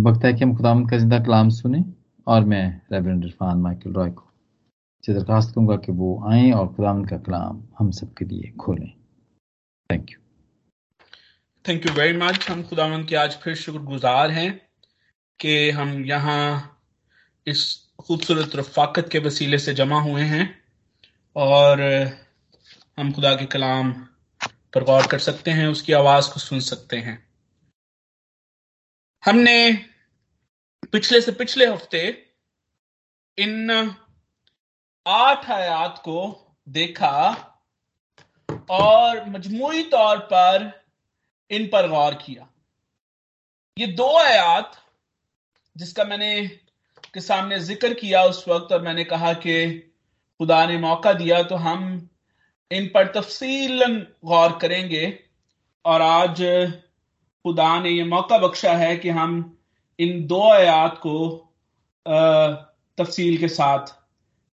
वक्त 0.00 0.24
है 0.24 0.32
कि 0.32 0.44
हम 0.44 0.56
खुदा 0.56 0.74
का 0.74 0.98
ज़िंदा 0.98 1.18
कलाम 1.18 1.48
सुने 1.48 1.84
और 2.26 2.44
मैं 2.44 2.80
रेवरेंड 2.92 3.24
इरफान 3.24 3.58
माइकल 3.58 3.92
रॉय 3.92 4.10
को 4.10 4.30
से 5.04 5.14
दरखास्त 5.14 5.50
करूँगा 5.50 5.76
कि 5.76 5.92
वो 5.92 6.24
आए 6.28 6.50
और 6.50 6.68
खुदा 6.68 6.92
का 6.92 7.16
कलाम 7.16 7.62
हम 7.78 7.90
सबके 7.90 8.24
लिए 8.24 8.50
खोलें। 8.50 8.92
Thank 9.90 10.10
you 10.10 10.18
thank 11.68 11.86
you 11.86 11.92
very 11.92 12.18
much 12.18 12.50
हम 12.50 12.62
खुदा 12.62 13.02
के 13.02 13.16
आज 13.16 13.36
फिर 13.36 13.54
शुक्रगुजार 13.54 14.30
हैं 14.30 14.60
कि 15.40 15.70
हम 15.70 16.04
यहाँ 16.04 16.78
इस 17.46 17.90
खूबसूरत 17.98 18.56
रफाकत 18.56 19.08
के 19.12 19.18
वसीले 19.18 19.58
से 19.58 19.74
जमा 19.74 20.00
हुए 20.00 20.22
हैं 20.22 20.58
और 21.36 21.82
हम 22.98 23.12
खुदा 23.12 23.34
के 23.34 23.46
कलाम 23.46 23.92
पर 24.74 24.84
गौर 24.84 25.06
कर 25.06 25.18
सकते 25.18 25.50
हैं, 25.50 25.66
उसकी 25.66 25.92
आवाज़ 25.92 26.32
को 26.32 26.40
सुन 26.40 26.60
सकते 26.60 26.96
हैं। 26.96 27.25
हमने 29.26 29.72
पिछले 30.92 31.20
से 31.20 31.32
पिछले 31.32 31.66
हफ़्ते 31.66 32.00
इन 33.38 33.70
आठ 35.06 35.50
आयात 35.50 35.98
को 36.04 36.18
देखा 36.68 37.16
और 38.70 39.24
मजमूई 39.30 39.82
तौर 39.90 40.18
पर 40.32 40.70
इन 41.50 41.66
पर 41.66 41.88
गौर 41.88 42.14
किया। 42.14 42.48
ये 43.76 43.86
दो 43.94 44.08
आयात 44.18 44.80
जिसका 45.76 46.04
मैंने 46.04 46.46
के 47.14 47.20
सामने 47.20 47.58
ज़िक्र 47.60 47.92
किया 47.94 48.22
उस 48.24 48.44
वक्त 48.48 48.72
और 48.72 48.82
मैंने 48.82 49.04
कहा 49.06 49.32
कि 49.32 49.56
खुदा 50.40 50.64
ने 50.66 50.78
मौका 50.78 51.12
दिया 51.14 51.42
तो 51.42 51.56
हम 51.66 51.86
इन 52.70 52.86
पर 52.94 53.12
तफसील 53.12 53.84
गौर 54.24 54.58
करेंगे 54.58 55.06
और 55.84 56.02
आज 56.02 56.42
खुदा 57.46 57.68
ने 57.80 57.90
यह 57.90 58.06
मौका 58.06 58.38
बख्शा 58.38 58.72
है 58.76 58.96
कि 58.96 59.08
हम 59.16 59.34
इन 59.98 60.26
दो 60.26 60.42
आयात 60.52 60.98
को 61.06 61.18
तफसील 62.98 63.36
के 63.38 63.48
साथ 63.50 63.94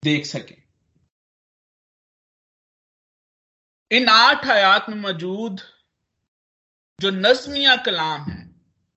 देख 0.03 0.27
सकें। 0.27 0.57
इन 3.91 4.09
आठ 4.09 4.47
आयात 4.49 4.89
में 4.89 4.97
मौजूद 4.97 5.61
जो 6.99 7.11
नजमिया 7.11 7.77
कलाम 7.77 8.21
है, 8.23 8.39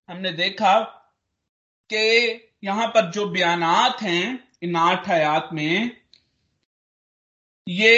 हमने 0.09 0.31
देखा 0.33 0.79
कि 1.89 2.05
यहाँ 2.63 2.87
पर 2.87 3.09
जो 3.11 3.25
बयानात 3.29 4.01
हैं 4.01 4.23
इन 4.63 4.75
आठ 4.75 5.09
आयात 5.09 5.49
में, 5.53 5.91
ये 7.67 7.97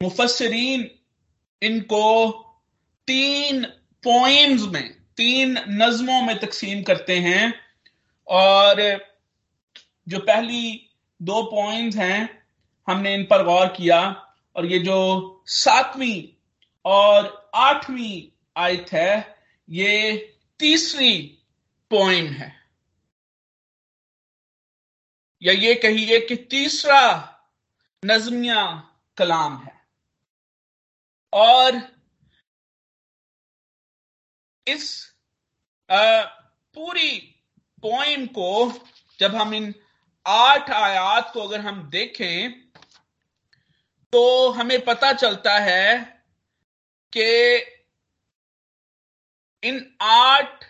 मुफसरीन 0.00 0.90
इनको 1.62 2.06
तीन 3.08 3.66
पोइम्स 4.08 4.62
में, 4.62 5.00
तीन 5.16 5.58
नज्मों 5.68 6.22
में 6.22 6.38
तकसीम 6.38 6.82
करते 6.82 7.18
हैं 7.18 7.60
और 8.28 8.80
जो 10.08 10.18
पहली 10.18 10.90
दो 11.22 11.42
पोइम्स 11.42 11.96
हैं, 11.96 12.46
हमने 12.88 13.14
इन 13.14 13.24
पर 13.24 13.44
गौर 13.44 13.66
किया 13.66 14.32
और 14.56 14.66
ये 14.66 14.78
जो 14.78 15.42
सातवीं 15.46 16.42
और 16.84 17.50
आठवीं 17.54 18.42
आयत 18.56 18.86
है, 18.92 19.38
ये 19.70 20.16
तीसरी 20.58 21.38
पोइम 21.90 22.26
है। 22.26 22.62
या 25.42 25.52
ये 25.52 25.74
कहिए 25.74 26.20
कि 26.20 26.36
तीसरा 26.36 27.34
नजमिया 28.04 28.90
कलाम 29.16 29.58
है। 29.58 29.82
और 31.32 31.97
इस 34.68 35.14
पूरी 35.90 37.34
पोइम 37.82 38.26
को 38.26 38.72
जब 39.20 39.34
हम 39.34 39.54
इन 39.54 39.74
आठ 40.26 40.70
आयात 40.70 41.30
को 41.34 41.40
अगर 41.40 41.60
हम 41.60 41.90
देखें 41.90 42.68
तो 44.12 44.50
हमें 44.50 44.84
पता 44.84 45.12
चलता 45.12 45.58
है 45.58 46.04
कि 47.16 47.56
इन 49.62 49.96
आठ 50.00 50.64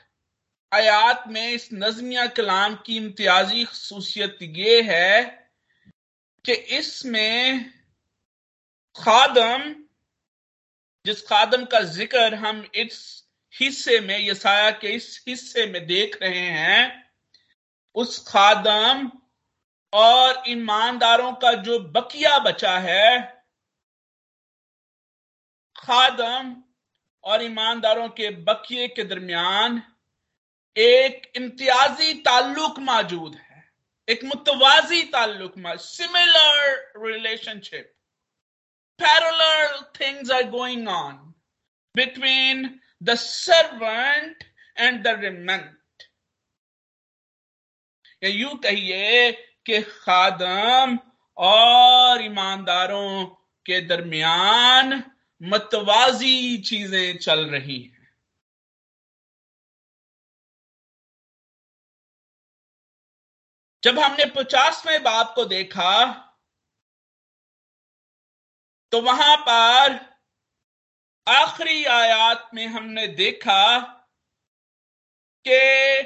आयात 0.72 1.25
में 1.28 1.53
इस 1.53 1.69
नजमिया 1.72 2.26
कलाम 2.26 2.75
की 2.75 2.97
इम्तियाजी 2.97 3.65
खसूसियत 3.65 4.38
ये 4.42 4.82
है 4.82 5.22
कि 6.44 6.53
इसमें 6.53 7.70
खादम, 8.97 9.75
जिस 11.06 11.26
खादम 11.26 11.65
का 11.65 11.80
ज़िक्र 11.80 12.34
हम 12.34 12.70
इस 12.75 13.28
हिस्से 13.54 13.98
में 14.00 14.19
यसाया 14.19 14.70
के 14.70 14.88
इस 14.88 15.25
हिस्से 15.28 15.66
में 15.66 15.86
देख 15.86 16.19
रहे 16.22 16.47
हैं, 16.50 17.10
उस 17.97 18.19
खादम 18.28 19.10
और 19.92 20.42
ईमानदारों 20.48 21.32
का 21.32 21.53
जो 21.62 21.78
बकिया 21.91 22.38
बचा 22.38 22.78
है, 22.78 23.20
खादम 25.76 26.54
और 27.25 27.42
ईमानदारों 27.42 28.09
के 28.09 28.31
बकिए 28.44 28.88
के 28.88 29.04
दरमियान 29.04 29.82
एक 30.76 31.30
इम्तियाजी 31.36 32.12
ताल्लुक 32.22 32.78
मौजूद 32.78 33.34
है, 33.34 33.65
एक 34.09 34.25
मुतवाजी 34.25 35.03
ताल्लुक 35.12 35.54
similar 35.80 36.92
relationship 37.06 37.94
parallel 39.00 39.80
things 40.00 40.30
are 40.30 40.48
going 40.50 40.88
on 40.88 41.15
between 41.94 42.69
the 43.00 43.16
servant 43.16 44.44
and 44.76 45.04
the 45.04 45.16
remnant. 45.16 45.75
या 48.22 48.31
यूँ 48.31 48.56
कहिए 48.59 49.32
कि 49.66 49.81
खादम 49.82 50.98
और 51.36 52.22
ईमानदारों 52.22 53.25
के 53.66 53.81
दरमियान 53.81 55.03
मतवाजी 55.42 56.59
चीज़ें 56.59 57.19
चल 57.19 57.47
रही 57.50 57.78
हैं। 57.82 58.09
जब 63.82 63.98
हमने 63.98 64.25
पचासवें 64.36 65.03
बाप 65.03 65.32
को 65.34 65.44
देखा 65.44 65.92
तो 68.92 69.00
वहाँ 69.03 69.36
पर 69.48 69.94
आखिरी 71.28 71.84
आयात 71.84 72.50
में 72.55 72.66
हमने 72.66 73.06
देखा 73.06 73.78
कि 75.47 76.03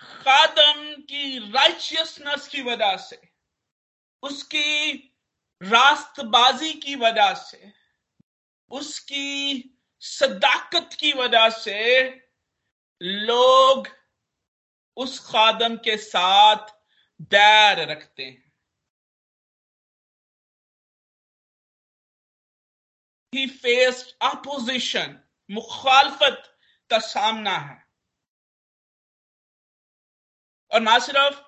खादम 0.00 1.02
की 1.02 1.38
राइचियसनेस 1.52 2.48
की 2.48 2.62
वजह 2.62 2.96
से, 2.96 3.20
उसकी 4.22 4.92
रास्तबाजी 5.62 6.72
की 6.72 6.96
वजह 6.96 7.34
से, 7.34 7.72
उसकी 8.70 9.68
सदाकत 10.00 10.90
की 11.00 11.12
वजह 11.12 11.48
से 11.48 12.04
लोग 13.02 13.88
उस 14.96 15.18
खादम 15.20 15.76
के 15.76 15.96
साथ 15.96 16.74
बैर 17.20 17.90
रखते 17.90 18.24
हैं। 18.24 18.51
ही 23.32 23.46
फेस्ड 23.46 24.14
अपोजिशन 24.22 25.16
मुखालफत 25.50 26.42
का 26.90 26.98
सामना 26.98 27.56
है। 27.58 27.80
और 30.72 30.80
ना 30.80 30.98
सिर्फ़ 30.98 31.40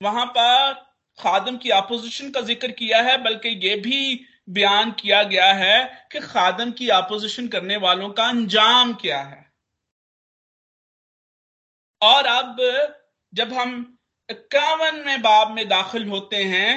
वहाँ 0.00 0.26
पर 0.26 0.72
खादम 1.18 1.56
की 1.56 1.70
अपोजिशन 1.70 2.30
का 2.30 2.40
ज़िक्र 2.40 2.70
किया 2.72 3.02
है, 3.02 3.16
बल्कि 3.24 3.48
यह 3.66 3.76
भी 3.82 4.26
बयान 4.50 4.90
किया 4.92 5.22
गया 5.22 5.52
है 5.54 6.08
कि 6.12 6.20
खादम 6.20 6.70
की 6.70 6.88
अपोजिशन 6.88 7.48
करने 7.48 7.76
वालों 7.76 8.10
का 8.10 8.24
अंजाम 8.28 8.92
क्या 8.94 9.22
है। 9.22 9.44
और 12.00 12.26
अब 12.26 12.56
जब 13.32 13.52
हम 13.52 13.74
इक्यावन 14.28 15.02
में 15.06 15.22
बाब 15.22 15.50
में 15.50 15.66
दाखिल 15.68 16.08
होते 16.08 16.42
हैं 16.44 16.70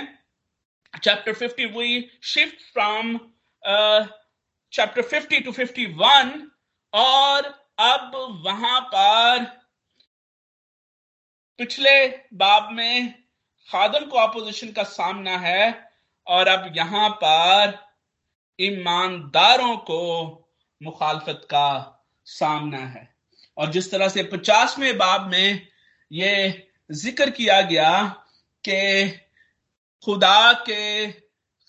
chapter 0.93 1.33
fifty 1.33 1.65
we 1.67 2.09
shift 2.23 2.61
from 2.73 3.15
chapter 4.73 5.01
50 5.03 5.43
to 5.45 5.51
51 5.53 6.31
और 6.93 7.45
अब 7.79 8.11
वहाँ 8.45 8.79
पर 8.93 9.43
पिछले 11.59 12.07
बाब 12.33 12.71
में 12.71 13.13
खादम 13.69 14.05
को 14.05 14.17
अपोजिशन 14.17 14.71
का 14.71 14.83
सामना 14.83 15.37
है, 15.37 15.89
और 16.27 16.47
अब 16.47 16.73
यहाँ 16.75 17.09
पर 17.23 17.77
ईमानदारों 18.59 19.75
को 19.77 20.01
मुखालफत 20.81 21.41
का 21.51 22.01
सामना 22.27 22.77
है। 22.77 23.07
और 23.57 23.71
जिस 23.71 23.91
तरह 23.91 24.09
से 24.09 24.23
पचासवें 24.23 24.97
बाब 24.97 25.29
में 25.31 25.67
ये 26.11 26.67
ज़िक्र 26.91 27.29
किया 27.29 27.61
गया 27.61 28.07
कि 28.63 29.09
खुदा 30.03 30.51
के 30.69 31.11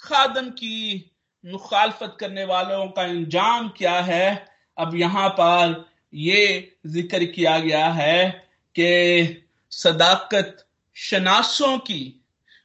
खादम 0.02 0.50
की 0.50 1.09
मुखालफत 1.46 2.16
करने 2.20 2.44
वालों 2.44 2.88
का 2.88 3.02
अंजाम 3.02 3.68
क्या 3.68 4.00
है? 4.00 4.54
अब 4.78 4.94
यहाँ 4.94 5.28
पर 5.28 5.90
ये 6.14 6.76
ज़िक्र 6.86 7.24
किया 7.24 7.58
गया 7.58 7.88
है 7.88 8.30
कि 8.74 9.46
सदाकत 9.70 10.66
शनासों 10.94 11.78
की, 11.78 12.24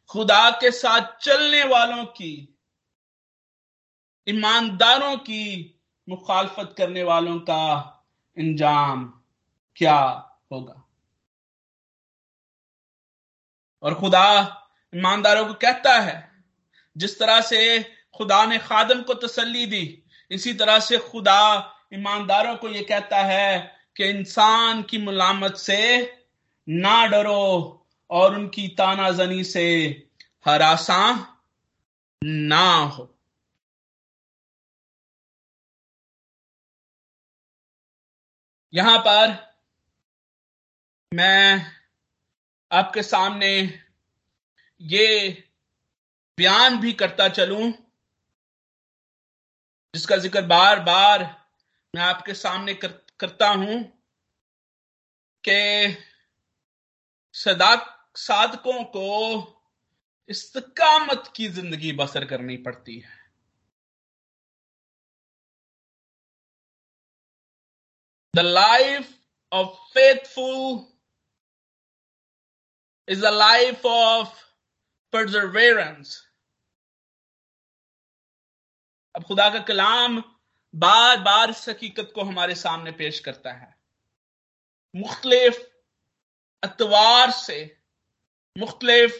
खुदा 0.09 0.49
के 0.49 0.71
साथ 0.71 1.17
चलने 1.21 1.63
वालों 1.63 2.05
की, 2.05 2.55
ईमानदारों 4.27 5.17
की 5.17 5.79
मुखालफत 6.09 6.75
करने 6.77 7.03
वालों 7.03 7.39
का 7.39 7.91
इंजाम 8.37 9.21
क्या 9.75 9.99
होगा? 10.51 10.81
और 13.83 13.95
खुदा 13.95 14.27
ईमानदारों 14.95 15.45
को 15.45 15.53
कहता 15.53 15.99
है, 15.99 16.31
जिस 16.97 17.19
तरह 17.19 17.41
से 17.41 17.79
खुदा 18.15 18.45
ने 18.45 18.57
खादम 18.57 19.01
को 19.01 19.13
तसल्ली 19.13 19.65
दी। 19.65 20.03
इसी 20.31 20.53
तरह 20.53 20.79
से 20.79 20.97
खुदा 20.97 21.41
ईमानदारों 21.93 22.55
को 22.55 22.69
यह 22.69 22.85
कहता 22.89 23.17
है 23.23 23.75
कि 23.97 24.09
इंसान 24.09 24.81
की 24.83 24.97
मुलामत 24.97 25.55
से 25.55 25.79
ना 26.67 27.05
डरो 27.05 27.81
और 28.09 28.35
उनकी 28.35 28.67
तानाजनी 28.67 29.43
से 29.43 29.67
हरासा 30.45 31.01
ना 32.21 32.69
हो। 32.73 33.11
यहाँ 38.73 38.97
पर 38.97 39.33
मैं 41.11 41.65
आपके 42.71 43.03
सामने 43.03 43.49
ये 44.81 45.07
बयान 46.37 46.77
भी 46.79 46.93
करता 46.93 47.27
चलूँ। 47.29 47.71
जिसका 49.95 50.15
ज़िक्र 50.17 50.41
बार 50.41 50.79
बार 50.79 51.23
मैं 51.93 52.01
आपके 52.03 52.33
सामने 52.33 52.73
कर, 52.73 52.87
करता 53.19 53.49
हूँ 53.49 53.81
कि 55.43 55.97
सदाक 57.33 57.85
साधकों 58.17 58.83
को 58.95 59.07
इस्तकामत 60.29 61.31
की 61.35 61.47
ज़िंदगी 61.49 61.91
बसर 61.91 62.25
करनी 62.25 62.57
पड़ती 62.57 62.97
है। 62.99 63.23
The 68.33 68.39
life 68.39 69.13
of 69.51 69.75
faithful 69.93 70.85
is 73.07 73.25
a 73.25 73.31
life 73.31 73.85
of 73.85 74.43
perseverance 75.13 76.21
अब 79.15 79.23
खुदा 79.23 79.49
का 79.49 79.59
कलाम 79.59 80.23
बार 80.75 81.17
बार 81.17 81.49
इस 81.49 81.69
हकीकत 81.69 82.11
को 82.15 82.21
हमारे 82.21 82.55
सामने 82.55 82.91
पेश 82.91 83.19
करता 83.19 83.51
है। 83.51 83.75
मुख्तलिफ़ 84.95 85.59
अतवार 86.63 87.31
से, 87.31 87.77
मुख्तलिफ़ 88.57 89.13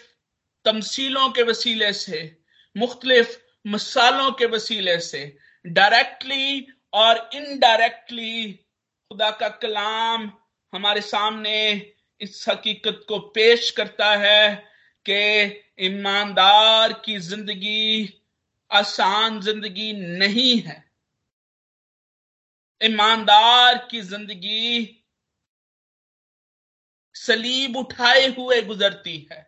तमसीलों 0.66 1.30
के 1.30 1.44
वसीले 1.44 1.94
से, 1.94 2.38
मुख्तलिफ़ 2.78 3.38
मसालों 3.68 4.32
के 4.32 4.46
वसीले 4.46 5.00
से 5.00 5.38
डायरेक्टली 5.66 6.68
और 6.94 7.30
इनडायरेक्टली 7.34 8.54
खुदा 9.12 9.32
का 9.32 9.50
कलाम 9.50 10.32
हमारे 10.74 11.02
सामने 11.02 11.92
इस 12.22 12.46
हकीकत 12.50 13.06
को 13.08 13.20
पेश 13.20 13.72
करता 13.72 14.16
है 14.16 14.56
कि 15.06 15.20
ईमानदार 15.80 16.94
की 16.94 17.18
ज़िंदगी 17.18 18.06
आसान 18.72 19.40
ज़िंदगी 19.42 19.92
नहीं 19.94 20.58
है। 20.60 20.84
ईमानदार 22.82 23.78
की 23.92 24.02
ज़िंदगी 24.02 25.02
सलीब 27.16 27.78
उठाए 27.78 28.28
हुए 28.28 28.62
गुजरती 28.62 29.18
है। 29.32 29.48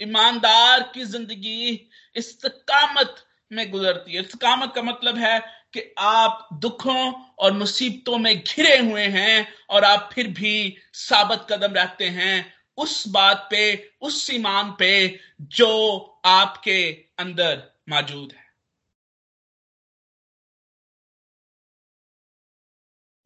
ईमानदार 0.00 0.82
की 0.94 1.04
ज़िंदगी 1.04 1.90
इस्तकामत 2.16 3.24
में 3.50 3.70
गुजरती 3.70 4.12
है। 4.12 4.20
इस्तकामत 4.20 4.72
का 4.74 4.82
मतलब 4.82 5.16
है 5.16 5.38
कि 5.72 5.82
आप 5.98 6.48
दुखों 6.54 7.12
और 7.38 7.52
मुसीबतों 7.52 8.18
में 8.18 8.36
घिरे 8.38 8.76
हुए 8.78 9.06
हैं 9.08 9.46
और 9.70 9.84
आप 9.84 10.10
फिर 10.12 10.28
भी 10.28 10.76
साबित 10.94 11.46
कदम 11.50 11.74
रखते 11.74 12.08
हैं। 12.08 12.54
उस 12.78 13.06
बात 13.08 13.46
पे, 13.50 13.90
उस 14.00 14.28
ईमान 14.30 14.74
पे 14.78 15.20
जो 15.40 16.15
आपके 16.26 16.80
अंदर 17.18 17.62
मौजूद 17.88 18.32
है। 18.32 18.44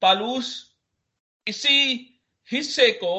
पालूस 0.02 0.50
इसी 1.46 1.78
हिस्से 2.50 2.90
को 2.94 3.14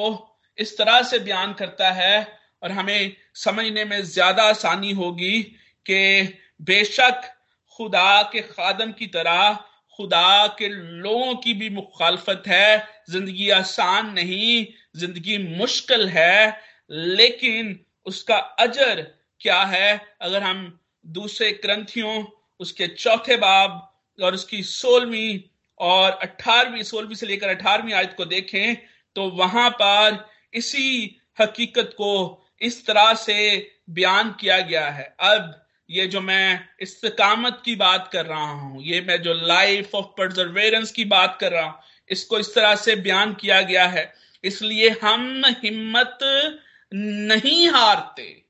इस 0.58 0.78
तरह 0.78 1.02
से 1.04 1.20
बयान 1.20 1.54
करता 1.54 1.92
है 1.92 2.16
और 2.64 2.72
हमें 2.72 3.16
समझने 3.36 3.86
में 3.86 4.02
ज़्यादा 4.04 4.44
आसानी 4.44 4.92
होगी 4.92 5.42
कि 5.86 6.22
बेशक 6.62 7.22
खुदा 7.80 8.22
के 8.24 8.42
खादम 8.42 8.92
की 8.92 9.08
तरह 9.08 9.54
खुदा 10.00 10.48
के 10.60 10.68
लोगों 10.68 11.36
की 11.36 11.54
भी 11.54 11.70
मुखालफत 11.70 12.44
है। 12.48 12.88
ज़िंदगी 13.10 13.50
आसान 13.50 14.12
नहीं, 14.14 14.66
ज़िंदगी 14.96 15.38
मुश्किल 15.58 16.08
है, 16.10 16.62
लेकिन 16.92 17.80
उसका 18.06 18.38
अजर 18.38 19.02
क्या 19.42 19.62
है 19.64 20.02
अगर 20.22 20.44
हम 20.44 20.80
दूसरे 21.06 21.52
ग्रंथियों, 21.64 22.24
उसके 22.60 22.88
चौथे 22.88 23.38
बाब 23.38 23.88
और 24.20 24.34
उसकी 24.34 24.62
सोलहवीं 24.64 25.40
और 25.80 26.12
अठारहवीं, 26.12 26.84
सोलहवीं 26.84 27.16
से 27.16 27.26
लेकर 27.26 27.50
अठारहवीं 27.50 27.94
आयत 27.94 28.14
को 28.18 28.26
देखें 28.26 28.76
तो 29.16 29.30
वहाँ 29.32 29.70
पर 29.72 30.26
इसी 30.54 31.20
हकीकत 31.42 31.94
को 31.98 32.44
इस 32.62 32.86
तरह 32.86 33.14
से 33.14 33.38
बयान 33.90 34.30
किया 34.40 34.60
गया 34.60 34.90
है। 34.90 35.04
अब 35.22 35.58
ये 35.90 36.06
जो 36.08 36.22
मैं 36.22 36.60
इस्तकामत 36.82 37.62
की 37.66 37.76
बात 37.76 38.10
कर 38.14 38.26
रहा 38.26 38.52
हूँ, 38.52 38.82
ये 38.84 39.02
मैं 39.02 39.22
जो 39.22 39.34
लाइफ 39.34 39.96
ऑफ़ 39.96 40.06
परजर्वेरेंस 40.18 40.92
की 40.92 41.06
बात 41.06 41.38
कर 41.42 41.52
रहा 41.52 41.66
हूँ, 41.66 41.80
इसको 42.10 42.40
इस 42.40 42.54
तरह 42.56 42.76
से 42.76 42.96
बयान 42.98 43.34
किया 43.34 43.62
गया 43.62 43.86
है। 43.88 44.14
इसलिए 44.44 44.90
हम 45.04 45.44
हिम्मत 45.64 46.18
नहीं 46.92 47.68
हारते। 47.70 48.41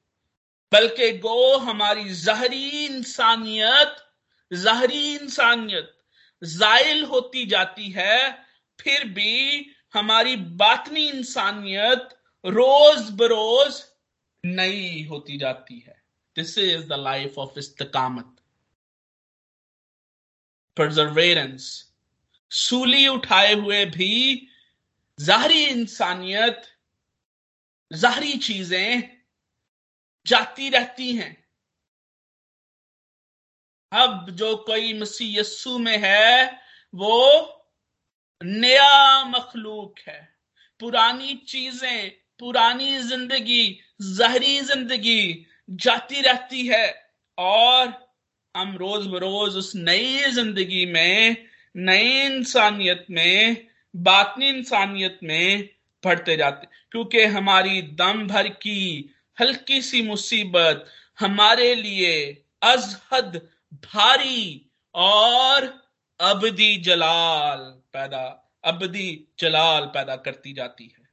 बल्कि 0.71 1.11
गो 1.19 1.57
हमारी 1.59 2.09
जहरी 2.15 2.69
इंसानियत 2.85 3.95
जहरी 4.51 5.13
इंसानियत 5.15 5.97
जायल 6.41 7.03
होती 7.05 7.45
जाती 7.45 7.89
है, 7.91 8.31
फिर 8.79 9.03
भी 9.09 9.65
हमारी 9.93 10.35
बातनी 10.35 11.07
इंसानियत 11.09 12.09
रोज 12.43 13.09
बरोज 13.11 13.81
नई 14.43 15.05
होती 15.09 15.37
जाती 15.37 15.79
है। 15.79 15.95
This 16.35 16.57
is 16.57 16.87
the 16.87 16.99
life 16.99 17.37
of 17.37 17.59
इस्तकामत 17.59 18.35
perseverance 20.77 21.63
सूली 22.51 23.07
उठाए 23.07 23.53
हुए 23.53 23.83
भी 23.87 24.47
जाहरी 25.19 25.63
इंसानियत, 25.63 26.61
जाहरी 27.91 28.33
चीज़ें 28.39 29.20
जाती 30.25 30.69
रहती 30.69 31.11
हैं। 31.15 31.35
अब 33.91 34.29
जो 34.29 34.55
कोई 34.57 34.93
मसीह 34.93 35.39
यस्सु 35.39 35.77
में 35.79 35.97
है, 35.97 36.45
वो 36.93 37.57
नया 38.41 39.23
मखलूक 39.25 39.99
है। 40.07 40.19
पुरानी 40.79 41.33
चीज़ें, 41.47 42.09
पुरानी 42.39 42.97
ज़िंदगी, 42.97 43.79
जहरी 44.01 44.59
ज़िंदगी 44.61 45.45
जाती 45.69 46.21
रहती 46.21 46.65
है 46.67 46.87
और 47.37 47.87
हम 48.55 48.75
रोज 48.77 49.05
बरोज 49.07 49.55
उस 49.55 49.71
नई 49.75 50.31
ज़िंदगी 50.31 50.85
में, 50.85 51.37
नई 51.75 52.21
इंसानियत 52.25 53.05
में, 53.09 53.67
बातनी 53.93 54.49
इंसानियत 54.49 55.19
में 55.23 55.69
बढ़ते 56.03 56.35
जाते 56.37 56.67
क्योंकि 56.91 57.23
हमारी 57.27 57.81
दम 57.81 58.27
भर 58.27 58.47
की 58.47 59.13
हल्की 59.41 59.81
सी 59.81 60.01
मुसीबत 60.01 60.85
हमारे 61.19 61.75
लिए 61.75 62.43
अजहद 62.63 63.35
भारी 63.73 64.71
और 64.95 65.65
अबदी 66.21 66.77
जलाल 66.77 67.59
पैदा, 67.93 68.51
अबदी 68.63 69.27
जलाल 69.39 69.85
पैदा 69.85 70.15
करती 70.15 70.53
जाती 70.53 70.83
है। 70.83 71.09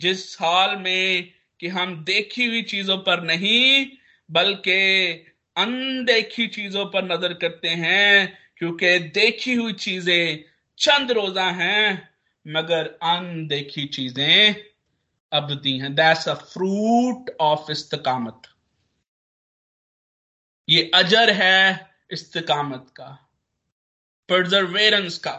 जिस 0.00 0.36
हाल 0.40 0.76
में 0.76 1.32
कि 1.60 1.68
हम 1.68 2.04
देखी 2.04 2.46
हुई 2.46 2.62
चीज़ों 2.62 2.98
पर 2.98 3.22
नहीं, 3.22 3.86
बल्कि 4.30 5.10
अनदेखी 5.56 6.46
चीज़ों 6.46 6.86
पर 6.86 7.04
नज़र 7.04 7.32
करते 7.34 7.68
हैं, 7.68 8.38
क्योंकि 8.56 8.98
देखी 8.98 9.54
हुई 9.54 9.72
चीज़ें 9.72 10.44
चंद 10.78 11.10
रोजा 11.12 11.50
हैं, 11.50 12.08
मगर 12.46 12.86
अनदेखी 13.02 13.84
चीज़ें 13.84 14.69
अबदी 15.32 15.78
हैं। 15.78 15.94
दैट्स 15.94 16.28
अ 16.28 16.34
फ्रूट 16.34 17.30
ऑफ़ 17.40 17.70
इस्तकामत 17.72 18.48
ये 20.68 20.90
अजर 20.94 21.30
है 21.32 21.88
इस्तकामत 22.12 22.86
का 22.96 23.08
परजर्वेरेंस 24.28 25.18
का, 25.18 25.34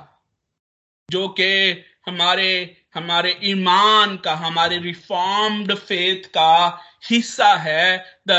जो 1.10 1.28
कि 1.30 1.84
हमारे 2.08 2.78
हमारे 2.96 3.32
ईमान 3.46 4.16
का, 4.18 4.34
हमारे 4.36 4.78
रिफॉर्म्ड 4.80 5.74
फेथ 5.76 6.26
का 6.34 6.80
हिस्सा 7.10 7.54
है 7.58 7.98
द 8.28 8.32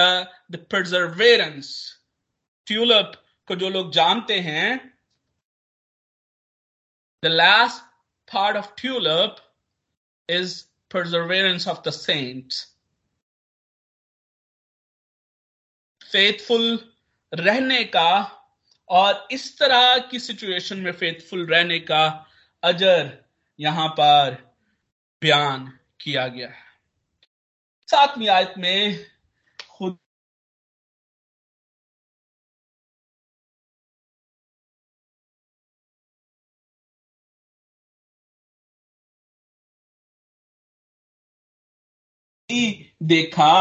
द 0.52 0.56
प्रिजर्वेरेंस 0.70 1.70
ट्यूलिप 2.66 3.12
को 3.48 3.54
जो 3.56 3.68
लोग 3.68 3.92
जानते 3.92 4.38
हैं 4.40 4.66
the 7.22 7.26
last 7.26 7.82
part 8.28 8.56
of 8.56 8.70
TULIP 8.76 9.36
is 10.28 10.62
perseverance 10.92 11.66
of 11.66 11.82
the 11.82 11.92
saints. 11.92 12.68
Faithful 16.12 16.92
रहने 17.32 17.84
का 17.84 18.10
और 18.88 19.28
इस 19.30 19.58
तरह 19.58 19.98
की 19.98 20.18
सिचुएशन 20.18 20.78
में 20.78 20.92
फेथफुल 20.92 21.46
रहने 21.46 21.78
का 21.80 22.26
अजर 22.62 23.24
यहाँ 23.60 23.88
पर 23.88 24.36
बयान 25.22 25.78
किया 26.00 26.26
गया 26.28 26.48
है। 26.48 26.64
सातवीं 27.88 28.28
आयत 28.28 28.54
में 28.58 29.11
देखा 43.02 43.54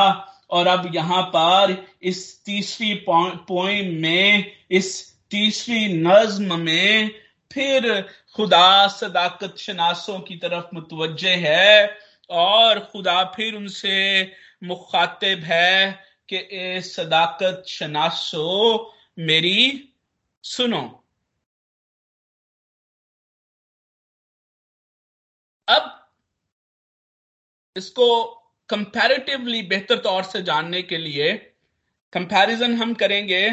और 0.50 0.67
अब 0.67 0.95
यहाँ 0.95 1.21
पर 1.24 1.75
इस 2.03 2.43
तीसरी 2.45 2.93
पोइम 3.07 4.01
में, 4.01 4.51
इस 4.71 5.17
तीसरी 5.31 5.88
नज्म 6.03 6.60
में 6.60 7.10
फिर 7.53 8.01
खुदा 8.36 8.88
सदाकत 8.88 9.57
शनासों 9.57 10.19
की 10.19 10.36
तरफ़ 10.38 10.75
मुतवजह 10.75 11.48
है 11.48 11.98
और 12.29 12.79
खुदा 12.79 13.24
फिर 13.36 13.55
उनसे 13.55 14.31
मुखातिब 14.63 15.39
है 15.39 15.91
कि, 16.29 16.38
ए 16.51 16.81
सदाकत 16.81 17.63
शनासो 17.67 18.93
मेरी 19.19 19.89
सुनो। 20.43 21.03
अब 25.67 25.98
इसको 27.75 28.40
कंपैरेटिवली 28.72 29.62
बेहतर 29.70 29.98
तौर 30.00 30.24
से 30.24 30.42
जानने 30.44 30.82
के 30.82 30.98
लिए 30.98 31.34
कंपैरिजन 32.13 32.75
हम 32.75 32.94
करेंगे 32.94 33.50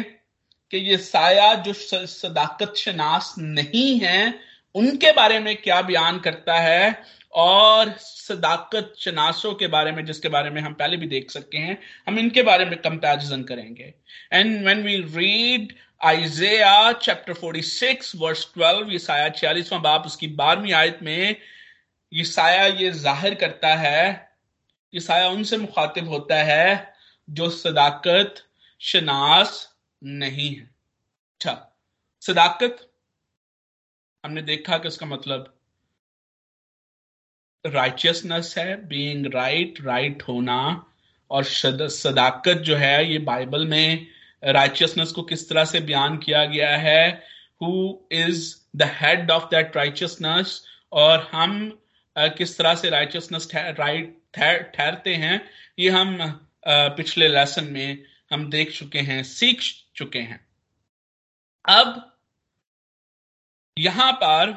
कि 0.71 0.77
ये 0.79 0.97
साया 0.97 1.53
जो 1.63 1.73
सदाकत 1.73 2.73
शनास 2.77 3.33
नहीं 3.39 3.99
है, 3.99 4.33
उनके 4.75 5.11
बारे 5.11 5.39
में 5.39 5.55
क्या 5.57 5.81
बयान 5.81 6.19
करता 6.19 6.59
है 6.59 7.01
और 7.33 7.89
सदाकत 7.99 8.93
शनासों 8.99 9.53
के 9.53 9.67
बारे 9.67 9.91
में, 9.91 10.05
जिसके 10.05 10.29
बारे 10.29 10.49
में 10.49 10.61
हम 10.61 10.73
पहले 10.73 10.97
भी 10.97 11.07
देख 11.07 11.31
सकते 11.31 11.57
हैं, 11.57 11.77
हम 12.07 12.19
इनके 12.19 12.43
बारे 12.43 12.65
में 12.65 12.77
कंपैरिजन 12.77 13.43
करेंगे। 13.43 13.93
And 14.33 14.63
when 14.63 14.83
we 14.83 14.95
read 15.17 15.73
Isaiah 16.01 16.91
chapter 16.93 17.33
46 17.33 18.15
verse 18.15 18.47
12 18.57 18.91
ये 18.91 18.99
साया 18.99 19.29
छियालीसवां 19.29 19.81
बाप, 19.81 20.05
उसकी 20.05 20.27
बारहवीं 20.27 20.73
आयत 20.73 20.99
में 21.03 21.35
ये 22.11 22.23
साया 22.25 22.65
ये 22.65 22.91
ज़ाहिर 22.91 23.33
करता 23.35 23.75
है 23.75 24.28
ये 24.93 24.99
साया 24.99 25.27
उनसे 25.29 25.57
मुखातिब 25.57 26.07
होता 26.09 26.35
है, 26.43 26.93
जो 27.27 27.49
सदाकत 27.49 28.43
शनास 28.81 29.51
नहीं 30.01 30.49
है। 30.55 30.63
अच्छा 30.63 31.53
सदाकत, 32.21 32.77
हमने 34.23 34.41
देखा 34.41 34.77
कि 34.77 34.87
उसका 34.87 35.05
मतलब 35.05 35.53
राइचियसनेस 37.65 38.53
है 38.57 38.75
बीइंग 38.87 39.25
राइट 39.33 39.81
राइट 39.81 40.23
होना, 40.27 40.85
और 41.31 41.43
सदाकत 41.43 42.57
जो 42.59 42.75
है, 42.75 43.11
ये 43.11 43.17
बाइबल 43.19 43.67
में 43.67 44.07
राइचियसनेस 44.43 45.11
को 45.11 45.23
किस 45.23 45.47
तरह 45.49 45.65
से 45.65 45.79
बयान 45.81 46.17
किया 46.17 46.45
गया 46.45 46.69
है? 46.77 47.09
Who 47.61 47.99
is 48.11 48.55
the 48.75 48.83
head 49.01 49.31
of 49.31 49.43
that 49.51 49.75
righteousness 49.77 50.61
और 50.91 51.29
हम 51.31 51.79
किस 52.15 52.57
तरह 52.57 52.75
से 52.75 52.89
राइचियसनेस 52.89 53.49
राइट 53.55 54.17
ठहरते 54.33 55.13
हैं, 55.15 55.41
ये 55.79 55.89
हम 55.89 56.17
पिछले 56.65 57.27
लेसन 57.27 57.67
में 57.67 58.03
हम 58.31 58.49
देख 58.49 58.71
चुके 58.71 58.99
हैं, 59.01 59.21
सीख 59.23 59.61
चुके 59.95 60.19
हैं। 60.19 60.39
अब 61.65 62.05
यहाँ 63.77 64.11
पर 64.13 64.55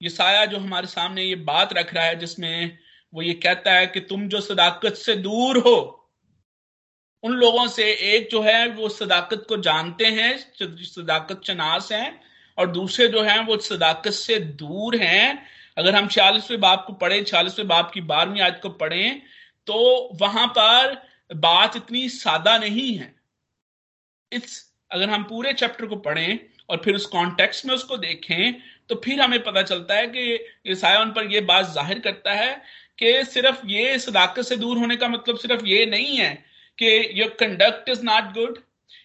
ये 0.00 0.08
साया 0.10 0.44
जो 0.46 0.58
हमारे 0.58 0.86
सामने 0.86 1.22
ये 1.24 1.34
बात 1.44 1.72
रख 1.72 1.92
रहा 1.94 2.04
है, 2.04 2.18
जिसमें 2.18 2.78
वो 3.12 3.22
ये 3.22 3.32
कहता 3.36 3.72
है 3.72 3.86
कि 3.86 4.00
तुम 4.02 4.28
जो 4.28 4.40
सदाकत 4.40 4.94
से 4.94 5.14
दूर 5.16 5.58
हो, 5.58 5.98
उन 7.24 7.32
लोगों 7.32 7.66
से 7.68 7.84
एक 7.92 8.28
जो 8.30 8.42
है 8.42 8.68
वो 8.70 8.88
सदाकत 8.88 9.44
को 9.48 9.56
जानते 9.58 10.06
हैं 10.06 10.36
सदाकत 10.58 11.40
चनास 11.44 11.90
हैं, 11.92 12.20
और 12.58 12.70
दूसरे 12.70 13.06
जो 13.08 13.22
हैं 13.22 13.38
वो 13.46 13.56
सदाकत 13.58 14.12
से 14.12 14.38
दूर 14.38 14.96
हैं 14.96 15.46
अगर 15.76 15.94
हम 15.94 16.08
छियालीसवें 16.08 16.60
बाप 16.60 16.84
को 16.86 16.92
पढ़े, 16.94 17.22
छियालीसवें 17.22 17.68
बाप 17.68 17.90
की 17.94 18.00
बारहवीं 18.02 18.40
आज 18.40 18.58
को 18.60 18.68
पढ़ें 18.70 19.20
तो 19.66 19.76
वहाँ 20.20 20.46
पर 20.58 20.96
बात 21.30 21.76
इतनी 21.76 22.08
सादा 22.08 22.56
नहीं 22.58 22.94
है। 22.94 23.14
इस 24.32 24.62
अगर 24.90 25.10
हम 25.10 25.22
पूरे 25.24 25.52
चैप्टर 25.52 25.86
को 25.86 25.96
पढ़ें 25.98 26.38
और 26.70 26.80
फिर 26.84 26.94
उस 26.94 27.06
कॉन्टेक्स्ट 27.06 27.66
में 27.66 27.74
उसको 27.74 27.96
देखें 27.96 28.54
तो 28.88 28.94
फिर 29.04 29.20
हमें 29.20 29.42
पता 29.44 29.62
चलता 29.62 29.94
है 29.94 30.06
कि 30.06 30.38
ईसाया 30.72 31.00
उन 31.00 31.10
पर 31.12 31.30
यह 31.32 31.44
बात 31.46 31.66
ज़ाहिर 31.66 31.98
करता 31.98 32.32
है 32.34 32.54
कि 32.98 33.24
सिर्फ़ 33.24 33.66
ये 33.66 33.98
सदाकत 33.98 34.42
से 34.42 34.56
दूर 34.56 34.78
होने 34.78 34.96
का 34.96 35.08
मतलब 35.08 35.38
सिर्फ़ 35.38 35.64
ये 35.66 35.84
नहीं 35.86 36.16
है 36.16 36.34
कि 36.78 37.20
your 37.20 37.36
conduct 37.40 37.88
is 37.88 38.02
not 38.04 38.32
good 38.34 38.58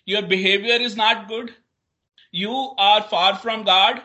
your 0.08 0.26
behaviour 0.26 0.82
is 0.82 0.98
not 0.98 1.28
good 1.28 1.52
you 2.34 2.64
are 2.80 3.02
far 3.12 3.36
from 3.36 3.64
God 3.64 4.00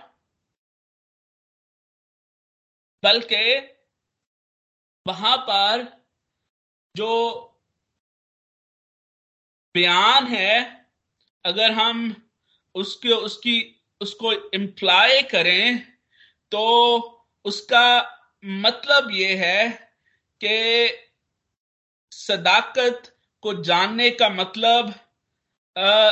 बल्कि 3.03 3.45
वहाँ 5.07 5.37
पर 5.39 5.87
जो 6.95 7.13
बयान 9.75 10.27
है 10.27 10.61
अगर 11.45 11.71
हम 11.71 12.05
उसके 12.75 13.09
उसकी 13.09 13.57
उसको 14.01 14.33
इम्प्लाई 14.33 15.23
करें 15.23 15.79
तो 16.53 16.65
उसका 17.45 17.87
मतलब 18.45 19.11
ये 19.11 19.35
है 19.37 19.69
कि 20.41 20.57
सदाकत 22.13 23.17
को 23.43 23.55
जानने 23.63 24.11
का 24.11 24.29
मतलब 24.29 24.95
आ, 25.77 26.11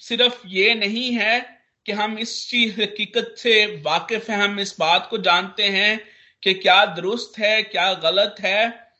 सिर्फ़ 0.00 0.46
ये 0.46 0.74
नहीं 0.74 1.12
है 1.12 1.61
कि 1.86 1.92
हम 1.92 2.18
इस 2.18 2.48
चीज़ 2.50 2.80
हकीकत 2.80 3.34
से 3.38 3.54
वाकिफ 3.82 4.30
हैं 4.30 4.38
हम 4.38 4.60
इस 4.60 4.76
बात 4.78 5.06
को 5.10 5.18
जानते 5.18 5.68
हैं 5.68 6.00
कि 6.42 6.54
क्या 6.54 6.84
दुरुस्त 6.86 7.38
है 7.38 7.62
क्या 7.62 7.92
गलत 7.94 8.34
है। 8.40 8.90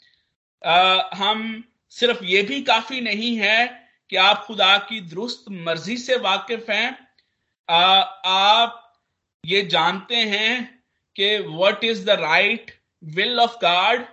आ, 0.62 1.02
हम 1.14 1.64
सिर्फ़ 1.90 2.24
ये 2.24 2.42
भी 2.42 2.60
काफ़ी 2.62 3.00
नहीं 3.00 3.36
है 3.36 3.66
कि 4.10 4.16
आप 4.16 4.44
खुदा 4.46 4.76
की 4.78 5.00
दुरुस्त 5.00 5.44
मर्ज़ी 5.50 5.96
से 5.96 6.16
वाकिफ 6.16 6.70
हैं। 6.70 7.08
आ, 7.68 7.82
आप 8.26 8.78
ये 9.44 9.62
जानते 9.62 10.16
हैं 10.16 10.82
कि 11.16 11.38
what 11.38 11.84
is 11.84 12.04
the 12.06 12.10
right 12.10 12.70
will 13.04 13.40
of 13.40 13.56
God 13.56 14.04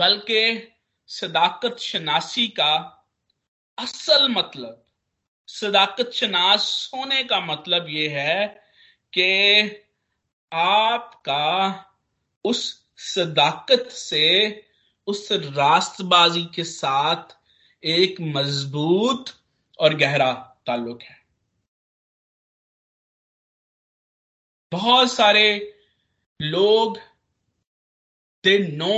बल्कि 0.00 0.42
सदाकत 1.08 1.78
शनासी 1.78 2.48
का 2.48 2.74
असल 3.78 4.28
मतलब 4.28 4.84
सदाकत 5.48 6.10
शनास 6.14 6.90
होने 6.94 7.22
का 7.24 7.40
मतलब 7.40 7.88
यह 7.88 8.18
है 8.18 8.46
कि 9.12 9.86
आपका 10.52 11.44
उस 12.44 12.88
सदाकत 12.96 13.88
से, 13.90 14.64
उस 15.06 15.28
रास्तबाजी 15.32 16.44
के 16.44 16.64
साथ 16.64 17.36
एक 17.84 18.20
मज़बूत 18.20 19.30
और 19.78 19.94
गहरा 19.94 20.32
ताल्लुक 20.66 21.02
है। 21.02 21.16
बहुत 24.72 25.12
सारे 25.12 25.74
लोग 26.42 26.98
they 28.44 28.58
know 28.76 28.94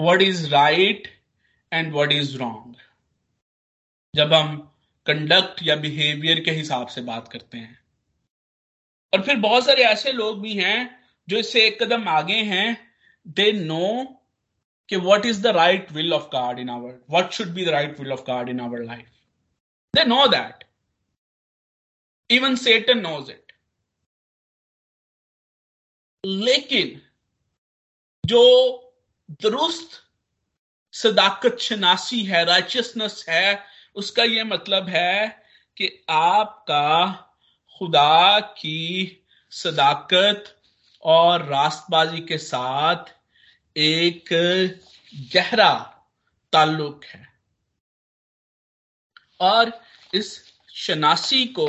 what 0.00 0.22
is 0.22 0.48
right 0.50 1.08
and 1.72 1.92
what 1.94 2.12
is 2.12 2.36
wrong 2.38 2.76
जब 4.14 4.34
हम 4.34 4.73
कंडक्ट 5.06 5.62
या 5.62 5.76
बिहेवियर 5.76 6.40
के 6.40 6.50
हिसाब 6.50 6.86
से 6.88 7.00
बात 7.02 7.28
करते 7.28 7.58
हैं। 7.58 7.78
और 9.12 9.22
फिर 9.22 9.36
बहुत 9.36 9.64
सारे 9.64 9.84
ऐसे 9.84 10.12
लोग 10.12 10.40
भी 10.42 10.54
हैं 10.54 10.78
जो 11.28 11.36
इससे 11.38 11.66
एक 11.66 11.82
कदम 11.82 12.08
आगे 12.08 12.36
हैं। 12.44 12.76
दे 13.26 13.50
नो 13.52 14.04
कि 14.88 14.96
what 14.96 15.26
is 15.26 15.42
the 15.42 15.46
right 15.56 15.92
will 15.92 16.12
of 16.12 16.28
God 16.32 16.58
in 16.58 16.70
our 16.70 17.00
what 17.10 17.32
should 17.32 17.48
be 17.48 17.64
the 17.64 17.68
right 17.68 18.00
will 18.00 18.12
of 18.12 18.22
God 18.22 18.48
in 18.48 18.60
our 18.60 18.82
life 18.84 19.10
they 19.94 20.04
know 20.04 20.26
that 20.26 20.64
even 22.30 22.56
Satan 22.56 22.98
knows 22.98 23.30
it 23.30 23.52
लेकिन 26.24 27.00
जो 28.24 28.42
दुरुस्त 29.42 30.00
सदाकत 30.94 31.58
शनासी 31.60 32.22
है 32.24 32.44
राइचियसनेस 32.44 33.24
है 33.28 33.54
उसका 33.94 34.22
यह 34.22 34.44
मतलब 34.44 34.88
है 34.88 35.44
कि 35.76 36.04
आपका 36.10 37.12
खुदा 37.78 38.40
की 38.40 39.20
सदाकत 39.50 40.62
और 41.02 41.44
रास्तबाजी 41.44 42.20
के 42.20 42.38
साथ 42.38 42.96
एक 43.76 44.24
गहरा 45.34 46.04
ताल्लुक 46.52 47.04
है। 47.04 47.28
और 49.40 49.80
इस 50.14 50.52
शनासी 50.74 51.46
को, 51.46 51.68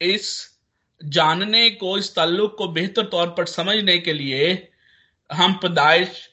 इस 0.00 0.58
जानने 1.04 1.70
को, 1.70 1.98
इस 1.98 2.14
ताल्लुक 2.14 2.58
को 2.58 2.68
बेहतर 2.68 3.06
तौर 3.06 3.30
पर 3.30 3.46
समझने 3.46 3.98
के 3.98 4.12
लिए 4.12 4.72
हम 5.32 5.52
पैदाइश, 5.52 6.30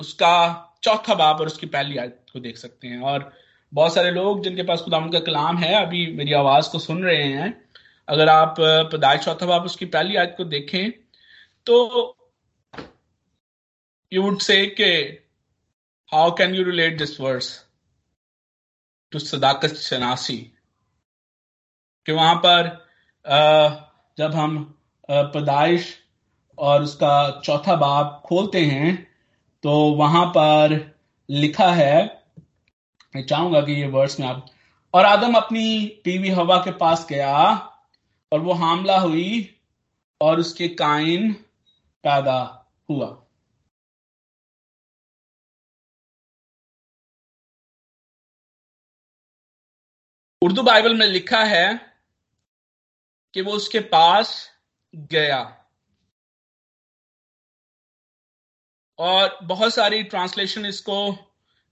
उसका 0.00 0.68
चौथा 0.82 1.14
बाब 1.14 1.40
और 1.40 1.46
उसकी 1.46 1.66
पहली 1.66 1.96
आयत 1.96 2.26
को 2.32 2.40
देख 2.40 2.56
सकते 2.56 2.88
हैं। 2.88 3.00
और 3.00 3.42
बहुत 3.72 3.94
सारे 3.94 4.10
लोग 4.10 4.42
जिनके 4.44 4.62
पास 4.62 4.80
खुदा 4.80 4.98
का 5.08 5.20
कलाम 5.20 5.58
है, 5.58 5.74
अभी 5.74 6.06
मेरी 6.12 6.32
आवाज़ 6.32 6.70
को 6.70 6.78
सुन 6.78 7.02
रहे 7.04 7.22
हैं। 7.22 7.68
अगर 8.08 8.28
आप 8.28 8.54
पैदाइश 8.60 9.24
चौथा 9.24 9.46
बाप 9.46 9.62
उसकी 9.62 9.86
पहली 9.86 10.16
आयत 10.16 10.34
को 10.36 10.44
देखें 10.44 10.90
तो 11.66 11.76
यू 14.12 14.22
वुड 14.22 14.38
से 14.38 14.66
के 14.66 14.92
how 16.12 16.34
can 16.34 16.54
you 16.54 16.64
relate 16.64 16.98
this 16.98 17.20
verse 17.20 17.66
to 19.12 19.18
सदाकत 19.18 19.74
शनासी 19.74 20.36
कि 22.06 22.12
वहाँ 22.12 22.34
पर 22.34 22.68
जब 24.18 24.34
हम 24.34 24.78
पदाइश 25.10 25.94
और 26.58 26.82
उसका 26.82 27.40
चौथा 27.44 27.76
बाप 27.76 28.22
खोलते 28.26 28.60
हैं 28.60 29.08
तो 29.62 29.72
वहाँ 29.94 30.26
पर 30.26 30.74
लिखा 31.30 31.70
है 31.72 32.21
मैं 33.16 33.26
चाहूँगा 33.26 33.60
कि 33.60 33.72
ये 33.72 33.88
वर्ड्स 33.88 34.20
में 34.20 34.26
आप, 34.26 34.46
और 34.94 35.04
आदम 35.04 35.34
अपनी 35.34 35.86
बीवी 36.04 36.30
हवा 36.30 36.56
के 36.58 36.72
पास 36.72 37.06
गया, 37.10 37.52
और 38.32 38.40
वो 38.40 38.52
हामला 38.52 38.98
हुई, 38.98 39.60
और 40.20 40.40
उसके 40.40 40.68
काइन 40.68 41.32
पैदा 42.04 42.68
हुआ। 42.90 43.06
उर्दू 50.42 50.62
बाइबल 50.62 50.96
में 50.96 51.06
लिखा 51.06 51.44
है 51.44 51.74
कि 53.34 53.40
वो 53.40 53.52
उसके 53.52 53.80
पास 53.80 54.50
गया। 54.94 55.58
और 58.98 59.38
बहुत 59.42 59.74
सारी 59.74 60.02
ट्रांसलेशन 60.02 60.66
इसको 60.66 61.12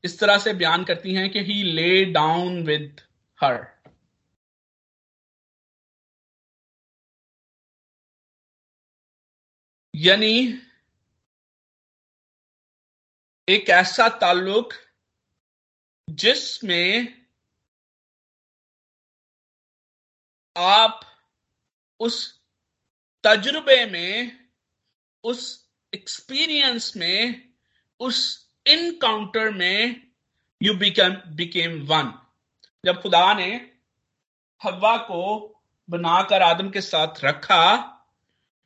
इस 0.05 0.19
तरह 0.21 0.39
से 0.39 0.53
बयान 0.53 0.85
करती 0.85 1.15
हैं 1.15 1.31
कि 1.31 1.39
ही 1.39 1.63
ले 1.63 2.05
डाउन 2.05 2.63
विद 2.67 3.01
हर 3.41 3.81
यानी 9.95 10.59
एक 13.49 13.71
ऐसा 13.71 14.09
ताल्लुक 14.09 14.73
जिसमें 16.11 17.21
आप 20.57 21.01
उस 22.01 22.41
तजुर्बे 23.25 23.87
में, 23.87 24.41
उस 25.25 25.71
एक्सपीरियंस 25.95 26.97
में, 26.97 27.53
उस 28.01 28.50
इनकाउंटर 28.71 29.51
में 29.51 30.11
यू 30.63 30.75
बिकम 30.75 31.15
बिकेम 31.35 31.87
वन 31.87 32.13
जब 32.85 33.03
खुदा 33.03 33.35
ने 33.35 33.77
हवा 34.63 34.97
को 34.97 35.47
बनाकर 35.91 36.43
आदम 36.43 36.71
के 36.71 36.81
साथ 36.81 37.25
रखा 37.25 37.87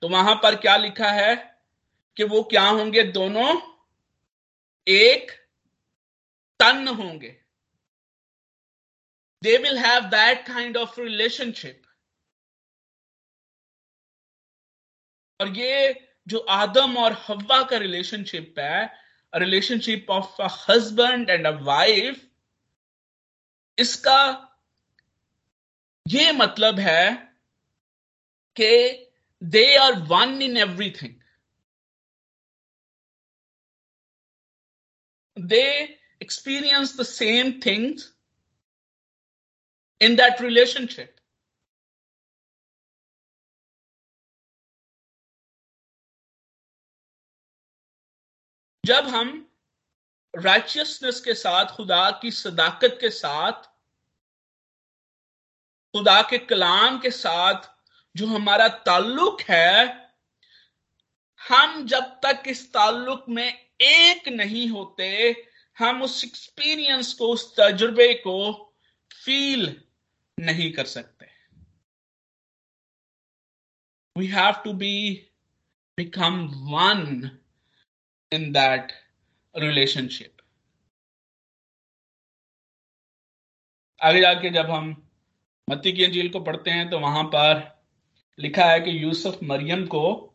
तो 0.03 0.09
वहाँ 0.09 0.35
पर 0.35 0.57
क्या 0.57 0.77
लिखा 0.77 1.11
है 1.11 1.35
कि 2.17 2.25
वो 2.25 2.43
क्या 2.43 2.69
होंगे? 2.69 3.03
दोनों 3.03 3.79
एक 4.89 5.31
तन 6.61 6.89
होंगे। 6.89 7.41
They 9.43 9.57
will 9.57 9.79
have 9.79 10.01
that 10.01 10.47
kind 10.47 10.77
of 10.77 11.01
relationship 11.01 11.83
और 15.41 15.49
ये 15.49 16.09
जो 16.29 16.39
आदम 16.39 16.97
और 16.97 17.13
हवा 17.13 17.63
का 17.63 17.77
रिलेशनशिप 17.77 18.59
है 18.59 19.04
Relationship 19.34 20.10
of 20.10 20.42
a 20.42 20.48
husband 20.70 21.30
and 21.30 21.48
a 21.48 21.52
wife 21.64 22.26
इसका 23.78 24.22
ये 26.06 26.32
मतलब 26.32 26.80
है 26.80 27.06
कि 28.56 28.72
they 29.44 29.66
are 29.78 30.00
one 30.08 30.42
in 30.42 30.58
everything 30.58 31.16
they 35.38 35.66
experience 36.22 36.98
the 37.00 37.04
same 37.06 37.52
things 37.66 38.14
in 40.02 40.16
that 40.16 40.40
relationship. 40.40 41.20
जब 48.85 49.07
हम 49.07 49.51
राइचियसनेस 50.37 51.21
के 51.21 51.35
साथ, 51.35 51.67
खुदा 51.67 52.11
की 52.11 52.31
सदाकत 52.31 52.99
के 53.01 53.11
साथ, 53.11 53.53
खुदा 55.95 56.23
के 56.23 56.39
कलाम 56.39 57.01
के 57.01 57.11
साथ 57.11 57.71
जो 58.17 58.27
हमारा 58.27 58.69
ताल्लुक 58.69 59.41
है, 59.41 60.11
हम 61.49 61.87
जब 61.87 62.03
तक 62.03 62.43
इस 62.47 62.73
ताल्लुक 62.73 63.25
में 63.29 63.71
एक 63.81 64.29
नहीं 64.29 64.69
होते, 64.69 65.31
हम 65.79 66.03
उस 66.03 66.25
एक्सपीरियंस 66.25 67.13
को, 67.13 67.29
उस 67.29 67.57
तजुर्बे 67.57 68.15
को 68.15 68.55
फील 69.25 69.83
नहीं 70.41 70.73
कर 70.73 70.85
सकते। 70.85 71.27
We 74.19 74.27
have 74.27 74.53
to 74.65 74.73
be 74.73 75.27
become 75.97 76.47
one 76.49 77.31
in 78.33 78.53
that 78.53 78.93
relationship 79.57 80.37
आगे 84.03 84.21
जाके 84.21 84.51
जब 84.51 84.71
हम 84.71 85.11
मत्ती 85.71 85.93
की 85.93 86.05
अंजील 86.05 86.31
को 86.31 86.41
पढ़ते 86.41 86.71
हैं 86.71 86.91
तो 86.91 86.99
वहाँ 86.99 87.25
पर 87.25 87.83
लिखा 88.39 88.65
है 88.65 88.81
कि 88.81 89.03
यूसुफ 89.03 89.39
मरियम 89.43 89.87
को 89.87 90.35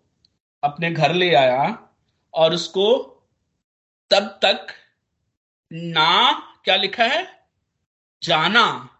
अपने 0.63 0.91
घर 0.91 1.13
ले 1.13 1.33
आया 1.35 1.89
और 2.33 2.53
उसको 2.53 3.05
तब 4.11 4.39
तक 4.41 4.67
ना, 5.73 6.33
क्या 6.65 6.75
लिखा 6.75 7.03
है? 7.03 7.49
जाना। 8.23 8.95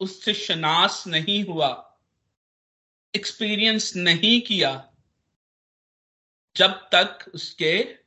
उससे 0.00 0.34
शनास 0.34 1.04
नहीं 1.06 1.44
हुआ 1.44 1.98
एक्सपीरियंस 3.16 3.96
नहीं 3.96 4.40
किया। 4.40 4.93
जब 6.56 6.70
तक 6.94 7.32
उसके 7.34 7.98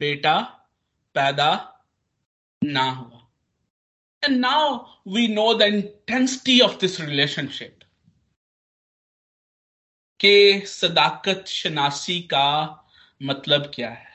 बेटा 0.00 0.40
पैदा 1.14 1.80
ना 2.64 2.90
हुआ। 2.90 3.28
And 4.24 4.36
now 4.40 4.86
we 5.08 5.28
know 5.28 5.54
the 5.54 5.62
intensity 5.62 6.60
of 6.60 6.78
this 6.78 7.00
relationship 7.00 7.78
के 10.20 10.66
सदाकत 10.66 11.44
शनासी 11.46 12.20
का 12.20 12.48
मतलब 13.22 13.72
क्या 13.74 13.90
है? 13.90 14.12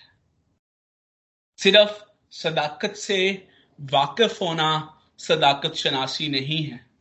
सिर्फ़ 1.57 2.03
सदाकत 2.31 2.93
से 2.95 3.47
वाकिफ 3.81 4.41
होना 4.41 5.01
सदाकत 5.19 5.73
शनासी 5.73 6.29
नहीं 6.29 6.63
है। 6.63 6.91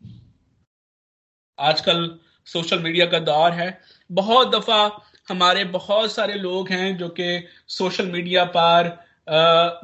आजकल 1.59 2.21
सोशल 2.47 2.83
मीडिया 2.83 3.07
का 3.07 3.19
दौर 3.19 3.53
है। 3.53 3.81
बहुत 4.13 4.49
दफ़ा 4.49 5.10
हमारे 5.31 5.65
बहुत 5.65 6.13
सारे 6.13 6.35
लोग 6.35 6.69
हैं 6.69 6.97
जो 6.97 7.09
कि 7.09 7.47
सोशल 7.69 8.07
मीडिया 8.07 8.45
पर 8.57 8.91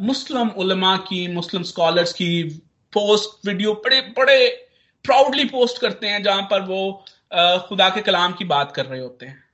मुस्लिम 0.00 0.50
उलमा 0.50 0.96
की 0.96 1.28
मुस्लिम 1.28 1.62
स्कॉलर्स 1.62 2.12
की 2.12 2.44
पोस्ट 2.92 3.46
वीडियो 3.46 3.74
बड़े 3.74 4.00
बड़े 4.00 4.68
प्राउडली 5.04 5.44
पोस्ट 5.44 5.80
करते 5.80 6.08
हैं 6.08 6.22
जहाँ 6.22 6.42
पर 6.42 6.60
वो 6.60 7.04
आ, 7.32 7.58
खुदा 7.58 7.88
के 7.90 8.00
कलाम 8.00 8.32
की 8.32 8.44
बात 8.44 8.72
कर 8.72 8.86
रहे 8.86 9.00
होते 9.00 9.26
हैं। 9.26 9.44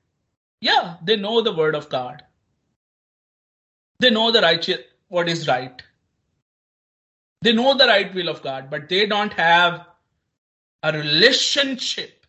या 0.62 0.98
they 1.02 1.16
know 1.16 1.42
the 1.42 1.48
word 1.48 1.76
of 1.76 1.88
God 1.88 2.22
they 4.00 4.10
know 4.10 4.30
the 4.30 4.36
right 4.36 4.90
what 5.14 5.28
is 5.28 5.46
right 5.46 5.82
they 7.44 7.52
know 7.52 7.74
the 7.74 7.82
right 7.82 8.14
will 8.14 8.28
of 8.28 8.42
God, 8.42 8.62
but 8.62 8.88
they 8.88 9.06
don't 9.06 9.32
have 9.32 9.80
a 10.82 10.92
relationship 10.92 12.21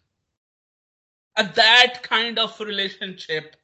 a 1.37 1.43
that 1.43 2.03
kind 2.03 2.39
of 2.39 2.59
relationship 2.59 3.55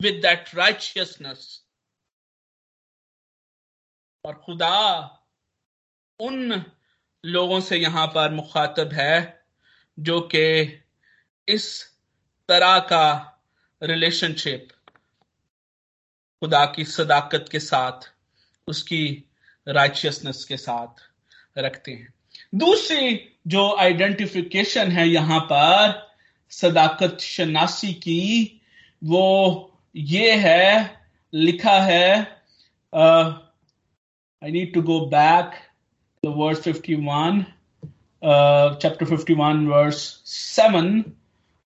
with 0.00 0.22
that 0.22 0.52
righteousness. 0.54 1.62
और 4.24 4.34
खुदा 4.34 5.00
उन 6.20 6.64
लोगों 7.24 7.60
से 7.60 7.76
यहाँ 7.76 8.06
पर 8.06 8.30
मुखातब 8.30 8.92
है 8.92 9.44
जो 9.98 10.20
कि 10.20 10.82
इस 11.48 11.94
तरह 12.48 12.78
का 12.78 13.40
रिलेशनशिप 13.82 14.68
खुदा 16.42 16.64
की 16.66 16.84
सदाकत 16.84 17.48
के 17.52 17.60
साथ, 17.60 18.00
उसकी 18.66 19.24
राइचियसनेस 19.68 20.44
के 20.44 20.56
साथ 20.56 21.10
रखते 21.58 21.92
हैं। 21.92 22.14
दूसरी 22.54 23.32
जो 23.46 23.76
आइडेंटिफिकेशन 23.76 24.90
है 24.90 25.08
यहाँ 25.08 25.40
पर 25.40 26.07
सदाकत 26.50 27.18
शनासी 27.20 27.92
की, 27.94 28.60
वो 29.02 29.80
ये 29.96 30.32
है, 30.36 30.98
लिखा 31.32 31.78
है 31.80 32.10
I 32.92 34.50
need 34.50 34.72
to 34.74 34.82
go 34.82 35.00
back 35.06 35.50
the 36.22 36.32
verse 36.36 36.68
51 36.68 37.42
chapter 38.82 39.06
51 39.06 39.66
verse 39.68 39.98
seven 40.26 41.04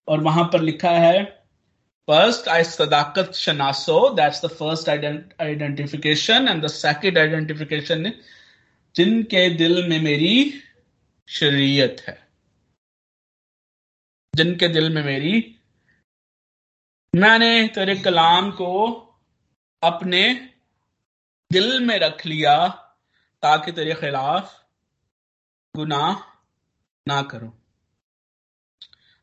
और 0.08 0.20
वहाँ 0.20 0.44
पर 0.52 0.60
लिखा 0.60 0.90
है 0.90 1.22
फ़र्स्ट 2.08 2.48
आई 2.48 2.64
सदाकत 2.64 3.32
शनासो 3.34 4.08
that's 4.14 4.44
the 4.44 4.48
first 4.50 4.88
identification 4.88 6.48
and 6.48 6.62
the 6.64 6.66
second 6.66 7.18
identification 7.18 8.12
जिनके 8.96 9.48
दिल 9.50 9.88
में 9.88 10.00
मेरी 10.00 10.54
शरीयत 11.28 12.04
है। 12.08 12.21
जिनके 14.34 14.68
दिल 14.68 14.92
में 14.94 15.02
मेरी, 15.04 15.32
मैंने 17.12 17.66
तेरे 17.74 17.94
कलाम 18.00 18.50
को 18.60 18.68
अपने 19.82 20.22
दिल 21.50 21.80
में 21.86 21.98
रख 21.98 22.24
लिया 22.26 22.56
ताकि 23.42 23.72
तेरे 23.72 23.94
खिलाफ 23.94 24.54
गुनाह 25.74 26.22
ना 27.06 27.20
करो। 27.32 27.52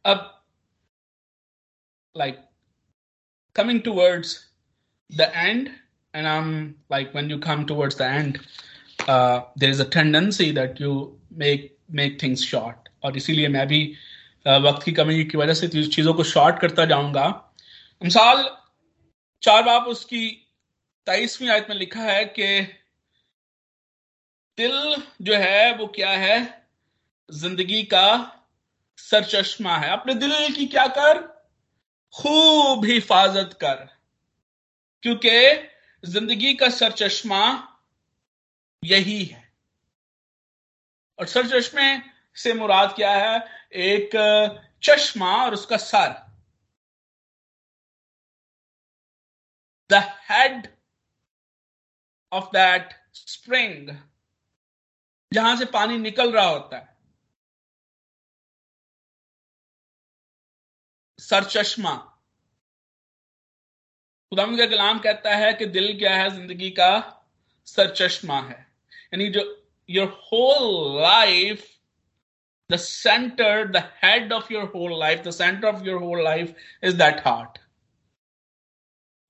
अब 0.06 0.20
like 2.16 2.40
coming 3.56 3.82
towards 3.82 4.38
the 5.10 5.32
end 5.36 5.70
and 6.14 6.28
um 6.28 6.52
like 6.92 7.12
when 7.16 7.32
you 7.32 7.38
come 7.40 7.66
towards 7.66 7.98
the 7.98 8.02
end 8.02 8.38
there 9.60 9.70
is 9.70 9.82
a 9.82 9.90
tendency 9.94 10.52
that 10.52 10.82
you 10.82 10.94
make 11.42 11.76
make 12.00 12.22
things 12.24 12.44
short 12.46 12.90
और 13.04 13.18
इसीलिए 13.18 13.48
मैं 13.48 13.68
भी 13.68 13.82
वक्त 14.46 14.84
की 14.84 14.92
कमी 14.92 15.24
की 15.24 15.38
वजह 15.38 15.54
से 15.54 15.68
चीज़ों 15.68 16.14
को 16.14 16.24
शॉर्ट 16.24 16.60
करता 16.60 16.86
जाऊँगा। 16.86 17.54
मिसाल, 18.04 18.58
चार 19.42 19.64
बाप 19.64 19.88
उसकी 19.88 20.28
तेईसवीं 21.08 21.50
आयत 21.50 21.68
में 21.70 21.76
लिखा 21.76 22.00
है 22.00 22.26
कि 22.26 22.62
दिल 24.58 25.04
जो 25.22 25.36
है, 25.36 25.76
वो 25.76 25.88
क्या 25.88 26.10
है? 26.10 26.68
ज़िंदगी 27.32 27.84
का 27.84 28.36
सरचश्मा 28.98 29.78
है। 29.78 29.90
अपने 29.90 30.14
दिल 30.14 30.56
की 30.56 30.66
क्या 30.66 30.88
कर? 30.88 31.22
खूब 32.14 32.86
हिफाजत 32.86 33.54
कर। 33.54 33.88
क्योंकि 35.04 35.70
ज़िंदगी 36.06 36.54
का 36.54 36.70
सरचश्मा 36.70 37.68
यही 38.84 39.24
है। 39.24 39.52
और 41.20 41.26
सरचश्मे 41.26 42.02
से 42.36 42.54
मुराद 42.54 42.94
क्या 42.96 43.12
है? 43.12 43.59
एक 43.74 44.12
चश्मा 44.84 45.36
और 45.46 45.54
उसका 45.54 45.78
sir. 45.78 46.14
The 49.90 50.02
head 50.30 50.68
of 52.32 52.46
that 52.54 52.94
spring 53.16 53.90
जहाँ 55.32 55.56
से 55.58 55.66
पानी 55.74 55.98
निकल 55.98 56.32
रहा 56.32 56.46
होता 56.46 56.78
है। 56.78 56.88
सरचश्मा 61.20 61.96
खुदाम 64.32 64.58
का 64.58 64.66
कलाम 64.66 65.00
कहता 65.00 65.36
है 65.36 65.54
कि 65.54 65.66
दिल 65.68 65.98
क्या 66.00 66.16
है, 66.16 66.30
ज़िंदगी 66.30 66.70
का 66.72 66.92
सर 67.68 67.94
चश्मा 67.96 68.40
है। 68.42 68.60
यानी 69.14 69.28
जो 69.30 69.42
your 69.90 70.08
whole 70.26 71.02
life 71.02 71.66
the 72.70 72.76
centre 72.76 73.66
the 73.68 73.84
head 74.04 74.34
of 74.34 74.54
your 74.54 74.72
whole 74.76 75.00
life 75.00 75.20
the 75.20 75.32
centre 75.32 75.68
of 75.68 75.84
your 75.86 76.02
whole 76.02 76.24
life 76.24 76.56
is 76.84 76.96
that 76.98 77.28
heart 77.28 77.58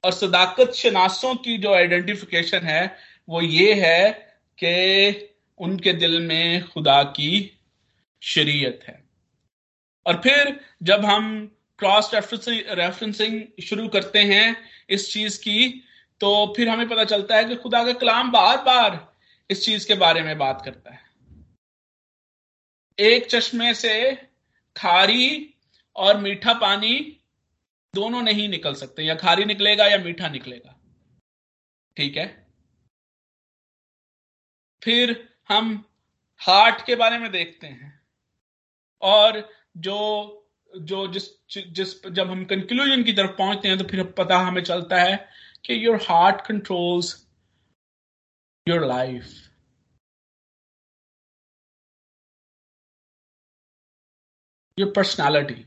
और 0.03 0.11
सदाकत 0.11 0.71
शनासों 0.71 1.35
की 1.35 1.57
जो 1.57 1.73
आइडेंटिफिकेशन 1.73 2.59
है, 2.59 2.95
वो 3.29 3.41
ये 3.41 3.73
है 3.73 4.11
कि 4.57 5.29
उनके 5.57 5.93
दिल 5.93 6.19
में 6.21 6.67
खुदा 6.69 7.01
की 7.03 7.59
शरीयत 8.21 8.83
है। 8.87 9.03
और 10.05 10.21
फिर 10.23 10.59
जब 10.83 11.05
हम 11.05 11.45
क्रॉस 11.79 12.11
रेफरेंसिंग 12.13 13.41
शुरू 13.63 13.87
करते 13.87 14.19
हैं 14.19 14.55
इस 14.89 15.11
चीज़ 15.13 15.39
की 15.39 15.69
तो 16.21 16.31
फिर 16.57 16.69
हमें 16.69 16.87
पता 16.89 17.03
चलता 17.03 17.35
है 17.35 17.43
कि 17.43 17.55
खुदा 17.55 17.83
का 17.83 17.93
कलाम 17.93 18.31
बार 18.31 18.57
बार 18.57 18.97
इस 19.49 19.65
चीज़ 19.65 19.87
के 19.87 19.95
बारे 19.95 20.21
में 20.21 20.37
बात 20.37 20.61
करता 20.65 20.93
है। 20.93 21.08
एक 22.99 23.27
चश्मे 23.27 23.73
से 23.73 24.15
खारी 24.77 25.53
और 25.95 26.17
मीठा 26.17 26.53
पानी 26.53 27.21
दोनों 27.95 28.21
नहीं 28.21 28.49
निकल 28.49 28.73
सकते। 28.73 29.03
या 29.03 29.15
खारी 29.15 29.45
निकलेगा 29.45 29.85
या 29.85 29.97
मीठा 29.97 30.29
निकलेगा। 30.29 30.79
ठीक 31.97 32.17
है? 32.17 32.47
फिर 34.83 35.33
हम 35.49 35.89
हार्ट 36.39 36.85
के 36.85 36.95
बारे 36.95 37.17
में 37.17 37.31
देखते 37.31 37.67
हैं। 37.67 38.01
और 39.01 39.53
जो 39.77 40.35
जो 40.77 41.07
जिस 41.07 41.23
जिस, 41.67 42.07
जब 42.07 42.29
हम 42.31 42.45
कंक्लूजन 42.45 43.03
की 43.03 43.13
तरफ़ 43.13 43.31
पहुँचते 43.31 43.67
हैं 43.67 43.77
तो 43.77 43.83
फिर 43.83 44.03
पता 44.03 44.37
हमें 44.37 44.63
चलता 44.63 45.01
है 45.01 45.29
कि 45.65 45.85
your 45.85 45.95
heart 45.95 46.45
controls 46.47 47.27
your 48.67 48.85
life 48.85 49.48
your 54.79 54.93
personality 54.95 55.65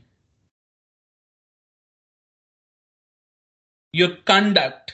your 3.95 4.23
conduct 4.27 4.91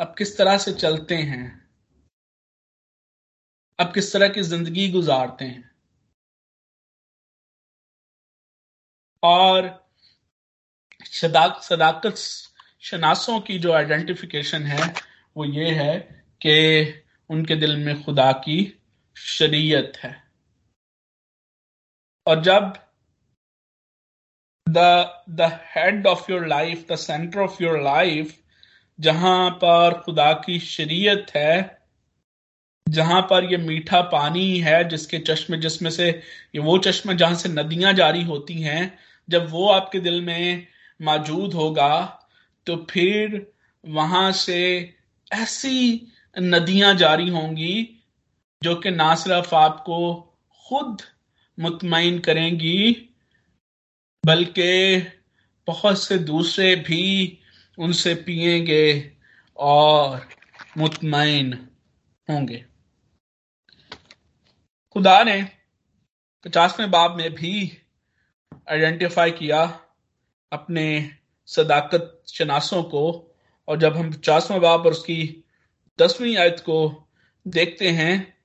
अब 0.00 0.14
किस 0.18 0.38
तरह 0.38 0.58
से 0.58 0.72
चलते 0.72 1.14
हैं? 1.14 1.68
अब 3.80 3.94
किस 3.94 4.12
तरह 4.12 4.28
की 4.28 4.42
ज़िंदगी 4.42 4.90
गुजारते 4.90 5.44
हैं? 5.44 5.70
और 9.22 9.88
सदाक 11.04 11.62
सदाकत 11.62 12.14
शनासों 12.80 13.40
की 13.40 13.58
जो 13.58 13.72
आइडेंटिफिकेशन 13.72 14.62
है, 14.62 14.94
वो 15.36 15.44
ये 15.44 15.70
है 15.70 16.24
कि 16.46 17.04
उनके 17.30 17.56
दिल 17.56 17.76
में 17.76 18.04
खुदा 18.04 18.32
की 18.32 18.82
शरीयत 19.16 19.92
है। 19.96 20.27
और 22.28 22.40
जब 22.42 22.72
the 24.66 24.78
the 25.30 25.50
head 25.76 26.06
of 26.06 26.30
your 26.32 26.46
life 26.46 26.86
the 26.92 26.96
centre 26.96 27.40
of 27.40 27.62
your 27.62 27.80
life 27.82 28.34
जहाँ 28.98 29.50
पर 29.50 30.00
खुदा 30.04 30.32
की 30.44 30.58
शरीयत 30.60 31.26
है, 31.36 31.78
जहाँ 32.86 33.20
पर 33.22 33.44
ये 33.44 33.56
मीठा 33.56 34.00
पानी 34.02 34.58
है 34.58 34.82
जिसके 34.88 35.18
चश्मे, 35.18 35.56
जिसमें 35.58 35.90
से 35.90 36.08
ये 36.08 36.58
वो 36.58 36.76
चश्मे 36.78 37.14
जहाँ 37.14 37.34
से 37.34 37.48
नदियाँ 37.48 37.92
जारी 37.92 38.22
होती 38.24 38.60
हैं, 38.62 38.98
जब 39.28 39.50
वो 39.50 39.68
आपके 39.68 40.00
दिल 40.00 40.20
में 40.22 40.66
मौजूद 41.00 41.54
होगा 41.54 41.90
तो 42.66 42.76
फिर 42.90 43.46
वहाँ 43.84 44.30
से 44.32 44.60
ऐसी 45.32 46.12
नदियाँ 46.36 46.94
जारी 46.94 47.28
होंगी, 47.28 47.74
जो 48.62 48.74
कि 48.76 48.90
ना 48.90 49.14
सिर्फ़ 49.14 49.54
आपको 49.54 49.98
खुद 50.66 51.02
मुतमिन 51.58 52.18
करेंगी, 52.18 53.08
बल्कि 54.26 54.98
बहुत 55.66 56.02
से 56.02 56.18
दूसरे 56.18 56.76
भी 56.76 57.38
उनसे 57.78 58.14
पिएँगे 58.14 59.16
और 59.56 60.28
मुतमिन 60.78 61.68
होंगे। 62.30 62.64
खुदा 64.92 65.22
ने 65.22 65.42
पचासवें 66.44 66.90
बाब 66.90 67.16
में 67.16 67.34
भी 67.34 67.82
आइडेंटिफाई 68.70 69.30
किया 69.30 69.80
अपने 70.52 71.10
सदाकत 71.46 72.22
शनासों 72.28 72.82
को, 72.82 73.34
और 73.68 73.78
जब 73.78 73.96
हम 73.96 74.12
पचासवें 74.12 74.60
बाब 74.60 74.86
और 74.86 74.92
उसकी 74.92 75.44
दसवीं 76.00 76.36
आयत 76.36 76.60
को 76.60 77.08
देखते 77.48 77.90
हैं 77.90 78.38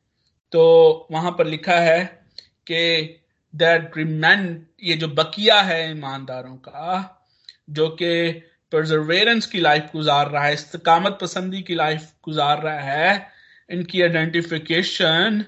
तो 0.52 1.08
वहाँ 1.12 1.32
पर 1.32 1.47
लिखा 1.47 1.80
है 1.80 2.22
कि 2.67 3.19
दैट 3.54 3.97
रिमेंट 3.97 4.67
ये 4.84 4.95
जो 4.95 5.08
बकिया 5.08 5.62
है 5.62 5.91
ईमानदारों 5.91 6.56
का, 6.58 7.26
जो 7.69 7.88
कि 7.89 8.32
परजर्वेरेंस 8.71 9.45
की 9.45 9.60
लाइफ 9.60 9.89
गुजार 9.93 10.30
रहा 10.30 10.43
है, 10.43 10.54
इस्तकामत 10.54 11.17
पसंदी 11.21 11.62
की 11.62 11.76
लाइफ 11.76 12.12
गुजार 12.23 12.62
रहा 12.62 12.80
है, 12.80 13.28
इनकी 13.69 14.02
आइडेंटिफिकेशन 14.02 15.45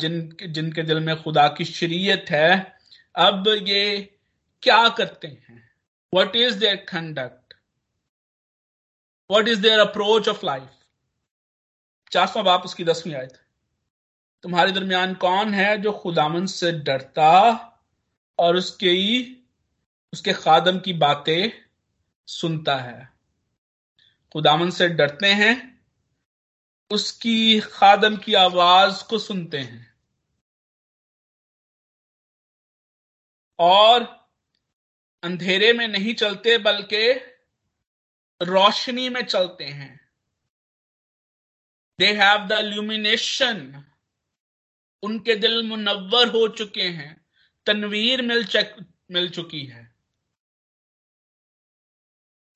जिन, 0.00 0.36
जिनके 0.42 0.82
दिल 0.82 1.00
में 1.00 1.22
खुदा 1.22 1.46
की 1.48 1.64
शरीयत 1.64 2.26
है, 2.30 2.76
अब 3.14 3.48
ये 3.48 3.84
क्या 4.62 4.88
करते 4.88 5.28
हैं? 5.28 5.62
What 6.12 6.36
is 6.36 6.58
there 6.58 6.76
conduct 6.88 7.54
what 9.30 9.48
is 9.48 9.60
there 9.60 9.78
approach 9.80 10.28
of 10.28 10.44
life 10.46 10.68
चारवा 12.12 12.42
बाप 12.42 12.64
उसकी 12.64 12.84
दसवीं 12.84 13.14
आयत। 13.14 13.38
तुम्हारे 14.46 14.72
दरमियान 14.72 15.14
कौन 15.14 15.54
है 15.54 15.78
जो 15.78 15.92
खुदामन 15.92 16.46
से 16.46 16.72
डरता 16.72 17.50
और 18.38 18.56
उसके 18.56 18.90
ही, 18.90 19.42
उसके 20.12 20.32
खादम 20.32 20.78
की 20.78 20.92
बातें 20.92 21.64
सुनता 22.26 22.76
है? 22.76 23.12
खुदामन 24.32 24.70
से 24.70 24.88
डरते 24.88 25.26
हैं, 25.26 25.84
उसकी 26.90 27.60
खादम 27.60 28.16
की 28.16 28.34
आवाज़ 28.34 29.04
को 29.04 29.18
सुनते 29.18 29.58
हैं। 29.58 29.94
और 33.58 34.28
अंधेरे 35.22 35.72
में 35.72 35.88
नहीं 35.88 36.14
चलते, 36.14 36.58
बल्कि 36.58 37.12
रोशनी 38.42 39.08
में 39.08 39.24
चलते 39.24 39.64
हैं। 39.64 40.10
दे 41.98 42.12
हैव 42.12 42.46
द 42.46 42.52
ल्यूमिनेशन 42.52 43.84
उनके 45.06 45.34
दिल 45.34 45.62
मुनवर 45.62 46.28
हो 46.28 46.48
चुके 46.48 46.82
हैं, 46.82 47.26
तनवीर 47.66 48.22
मिल 48.22 48.44
चक, 48.44 48.76
मिल 49.10 49.28
चुकी 49.30 49.64
है। 49.64 49.94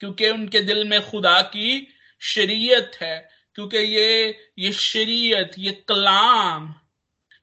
क्योंकि 0.01 0.29
उनके 0.31 0.61
दिल 0.61 0.89
में 0.89 1.01
खुदा 1.11 1.41
की 1.43 1.89
शरीयत 2.21 2.93
है, 3.03 3.31
क्योंकि 3.55 3.77
ये 3.77 4.39
ये 4.59 4.73
शरीयत, 4.73 5.53
ये 5.59 5.73
कलाम, 5.89 6.75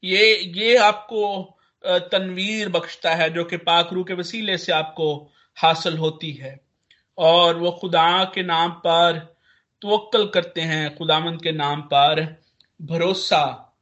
ये 0.04 0.38
ये 0.38 0.78
आपको 0.78 1.54
तनवीर 1.86 2.70
बख्शता 2.70 3.15
है, 3.15 3.30
जो 3.30 3.43
कि 3.43 3.58
पाखरू 3.58 4.04
के 4.04 4.13
वसीले 4.13 4.58
से 4.58 4.72
आपको 4.72 5.34
हासिल 5.58 5.98
होती 5.98 6.32
है। 6.32 6.67
और 7.17 7.58
वो 7.58 7.72
खुदा 7.72 8.32
के 8.36 8.43
नाम 8.43 8.72
पर 8.72 9.20
तवक्ल 9.82 10.28
करते 10.28 10.62
हैं 10.62 10.98
खुदामंद 10.98 11.43
के 11.43 11.52
नाम 11.52 11.82
पर 11.82 12.41
भरोसा 12.82 13.74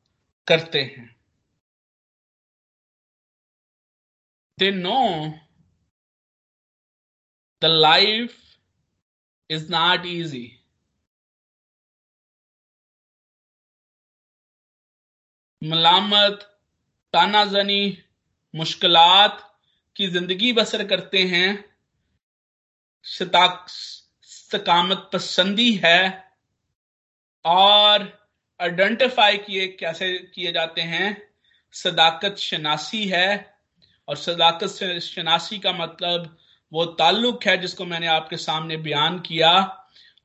करते 0.48 0.82
हैं। 0.82 1.15
They 4.60 4.72
know 4.72 5.34
the 7.62 7.66
life 7.66 8.38
is 9.50 9.72
not 9.72 10.06
easy 10.06 10.62
मलामत, 15.64 16.60
तानाजनी, 17.14 18.04
मुश्किलात 18.54 19.60
की 19.96 20.08
ज़िंदगी 20.08 20.54
बसर 20.54 20.88
करते 20.88 21.24
हैं। 21.24 21.66
सकामत 23.06 25.10
पसंदी 25.14 25.82
है 25.86 26.32
और 27.46 28.28
आइडेंटिफाई 28.60 29.38
किए, 29.38 29.68
कैसे 29.68 30.18
किए 30.18 30.52
जाते 30.52 30.82
हैं। 30.82 31.32
सदाकत 31.74 32.36
शनासी 32.36 33.08
है। 33.08 33.55
और 34.08 34.16
सदाकत 34.16 34.68
से 34.68 35.00
शनासी 35.00 35.58
का 35.60 35.72
मतलब 35.74 36.36
वो 36.72 36.86
ताल्लुक 36.86 37.46
है 37.46 37.58
जिसको 37.58 37.86
मैंने 37.86 38.08
आपके 38.08 38.38
सामने 38.38 38.78
बयान 38.78 39.20
किया। 39.20 39.52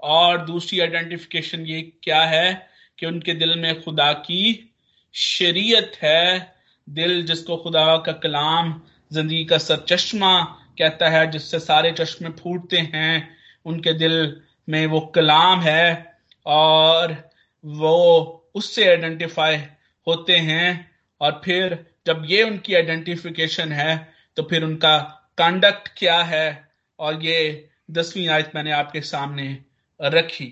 और 0.01 0.45
दूसरी 0.47 0.81
आइडेंटिफिकेशन 0.81 1.67
ये 1.67 1.81
क्या 2.05 2.23
है 2.23 2.69
कि 2.99 3.07
उनके 3.07 3.35
दिल 3.35 3.59
में 3.59 3.83
खुदा 3.83 4.13
की 4.13 4.73
शरीयत 5.15 5.93
है। 6.03 6.55
दिल 6.89 7.23
जिसको 7.27 7.57
खुदा 7.57 7.97
का 7.97 8.13
कलाम, 8.13 8.81
ज़िंदगी 9.13 9.45
का 9.45 9.59
सर 9.59 9.85
चश्मा 9.89 10.43
कहता 10.79 11.09
है, 11.09 11.31
जिससे 11.31 11.59
सारे 11.61 11.93
चश्मे 11.93 12.31
फूटते 12.31 12.79
हैं, 12.79 13.37
उनके 13.67 13.93
दिल 13.93 14.41
में 14.69 14.87
वो 14.87 15.01
कलाम 15.15 15.61
है 15.61 16.17
और 16.47 17.17
वो 17.65 18.51
उससे 18.55 18.89
आइडेंटिफाई 18.89 19.57
होते 20.07 20.37
हैं। 20.37 20.91
और 21.21 21.41
फिर 21.45 21.90
जब 22.11 22.23
ये 22.27 22.43
उनकी 22.43 22.75
आइडेंटिफिकेशन 22.75 23.73
है 23.73 23.93
तो 24.37 24.43
फिर 24.43 24.65
उनका 24.65 24.99
कंडक्ट 25.39 25.89
क्या 25.99 26.23
है? 26.23 26.69
और 26.99 27.23
ये 27.25 27.69
दसवीं 27.91 28.29
आयत 28.29 28.51
मैंने 28.55 28.73
आपके 28.73 29.01
सामने 29.01 29.47
रखी। 30.01 30.47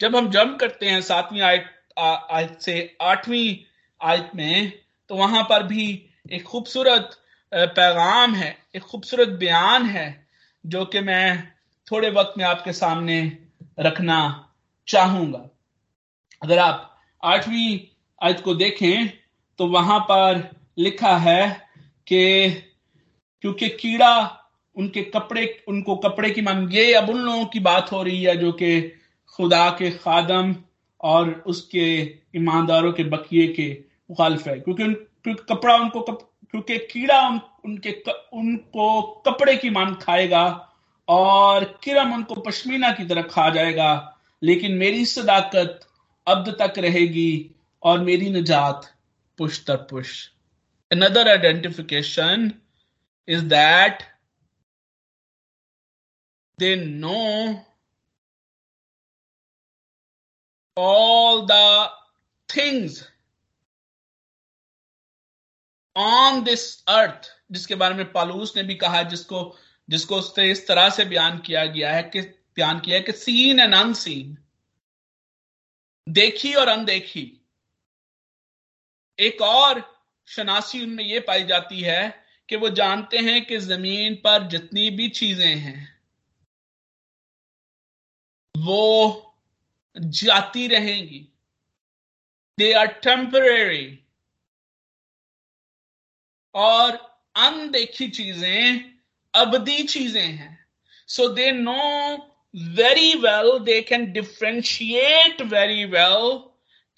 जब 0.00 0.16
हम 0.16 0.30
जम 0.30 0.54
करते 0.56 0.86
हैं 0.86 1.00
सातवीं 1.02 1.40
आयत 1.40 1.66
आयत 1.98 2.58
से 2.60 2.96
आठवीं 3.02 3.56
आयत 4.00 4.30
में 4.36 4.72
तो 5.10 5.16
वहाँ 5.16 5.42
पर 5.42 5.62
भी 5.62 5.84
एक 6.32 6.42
खूबसूरत 6.42 7.10
पैगाम 7.52 8.34
है, 8.34 8.56
एक 8.76 8.82
खूबसूरत 8.82 9.28
बयान 9.38 9.86
है, 9.86 10.26
जो 10.64 10.84
कि 10.84 11.00
मैं 11.00 11.52
थोड़े 11.86 12.10
वक्त 12.10 12.38
में 12.38 12.44
आपके 12.44 12.72
सामने 12.72 13.20
रखना 13.80 14.18
चाहूँगा। 14.88 15.48
अगर 16.42 16.58
आप 16.58 17.00
आठवीं 17.22 17.78
आयत 18.22 18.40
को 18.40 18.54
देखें 18.54 19.17
तो 19.58 19.66
वहाँ 19.66 20.00
पर 20.00 20.56
लिखा 20.78 21.16
है 21.16 21.68
कि 22.06 22.50
क्योंकि 23.40 23.68
कीड़ा 23.68 24.44
उनके 24.76 25.02
कपड़े 25.02 25.64
उनको 25.68 25.96
कपड़े 25.96 26.30
की 26.30 26.42
मांग 26.42 26.74
ये 26.74 26.94
अब 26.94 27.10
उन 27.10 27.16
लोगों 27.16 27.44
की 27.46 27.60
बात 27.60 27.92
हो 27.92 28.02
रही 28.02 28.22
है 28.22 28.36
जो 28.36 28.52
कि 28.52 28.80
खुदा 29.28 29.70
के 29.70 29.90
खादम 29.90 30.56
और 31.00 31.30
उसके 31.46 32.16
ईमानदारों 32.36 32.92
के 32.92 33.04
बकिए 33.04 33.48
के 33.48 33.84
मुखालिफ 34.10 34.48
है। 34.48 34.60
क्योंकि 34.60 34.84
क्योंकि 34.84 35.54
कपड़ा 35.54 35.74
उनको 35.74 36.00
कप, 36.00 36.30
क्योंकि 36.50 36.78
कीड़ा 36.78 37.28
उन, 37.28 37.40
उनके 37.64 37.90
उनको 38.32 39.02
कपड़े 39.02 39.56
की 39.56 39.70
मान 39.70 39.94
खाएगा 39.94 40.68
और 41.08 41.64
किरम 41.84 42.14
उनको 42.14 42.34
पश्मीना 42.34 42.90
की 42.90 43.04
तरह 43.04 43.22
खा 43.22 43.50
जाएगा 43.50 44.16
लेकिन 44.42 44.72
मेरी 44.72 45.04
सदाकत 45.06 45.80
अब 46.26 46.56
तक 46.60 46.78
रहेगी 46.78 47.50
और 47.82 47.98
मेरी 47.98 48.30
निजात 48.30 48.97
पुश 49.38 49.66
तर 49.66 49.76
push 49.76 50.32
another 50.92 51.28
identification 51.28 52.60
is 53.28 53.44
that 53.44 54.02
they 56.60 56.76
know 56.76 57.64
all 60.76 61.46
the 61.46 61.90
things 62.48 63.08
on 65.96 66.44
this 66.44 66.82
earth, 66.88 67.28
जिसके 67.52 67.74
बारे 67.74 67.94
में 67.94 68.12
पालूस 68.12 68.56
ने 68.56 68.62
भी 68.62 68.74
कहा, 68.74 69.02
जिसको 69.02 69.58
जिसको 69.88 70.16
उससे 70.16 70.50
इस 70.50 70.66
तरह 70.68 70.90
से 70.90 71.04
बयान 71.04 71.38
किया 71.38 71.66
गया 71.66 71.92
है 71.92 72.02
कि, 72.02 72.20
बयान 72.56 72.80
किया 72.80 72.96
है 72.96 73.02
कि 73.02 73.12
सीन 73.12 73.60
एंड 73.60 73.74
अनसीन, 73.74 74.38
देखी 76.08 76.54
और 76.54 76.68
अनदेखी 76.68 77.37
एक 79.18 79.42
और 79.42 79.82
शनासी 80.28 80.82
उनमें 80.82 81.04
यह 81.04 81.24
पाई 81.26 81.44
जाती 81.44 81.80
है 81.80 82.02
कि 82.48 82.56
वो 82.56 82.68
जानते 82.70 83.18
हैं 83.18 83.44
कि 83.44 83.58
ज़मीन 83.58 84.14
पर 84.24 84.46
जितनी 84.48 84.90
भी 84.90 85.08
चीज़ें 85.10 85.54
हैं, 85.56 85.88
वो 88.54 89.34
जाती 89.96 90.66
रहेंगी। 90.66 91.26
दे 92.58 92.72
आर 92.72 92.86
टेम्पररी 93.02 93.86
और 96.54 96.96
अनदेखी 97.36 98.08
चीज़ें 98.10 98.84
अवधि 99.34 99.82
चीज़ें 99.84 100.22
हैं। 100.22 100.56
So 101.08 101.28
they 101.28 101.50
know 101.52 101.74
very 102.74 103.14
well 103.16 103.58
they 103.64 103.80
can 103.82 104.10
differentiate 104.12 105.42
very 105.52 105.84
well 105.86 106.38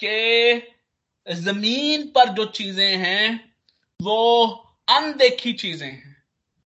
के 0.00 0.56
ज़मीन 1.28 2.06
पर 2.06 2.28
जो 2.28 2.44
चीज़ें 2.44 2.96
हैं, 2.96 3.54
वो 4.02 4.46
अनदेखी 4.88 5.52
चीज़ें 5.52 5.92
हैं। 5.92 6.16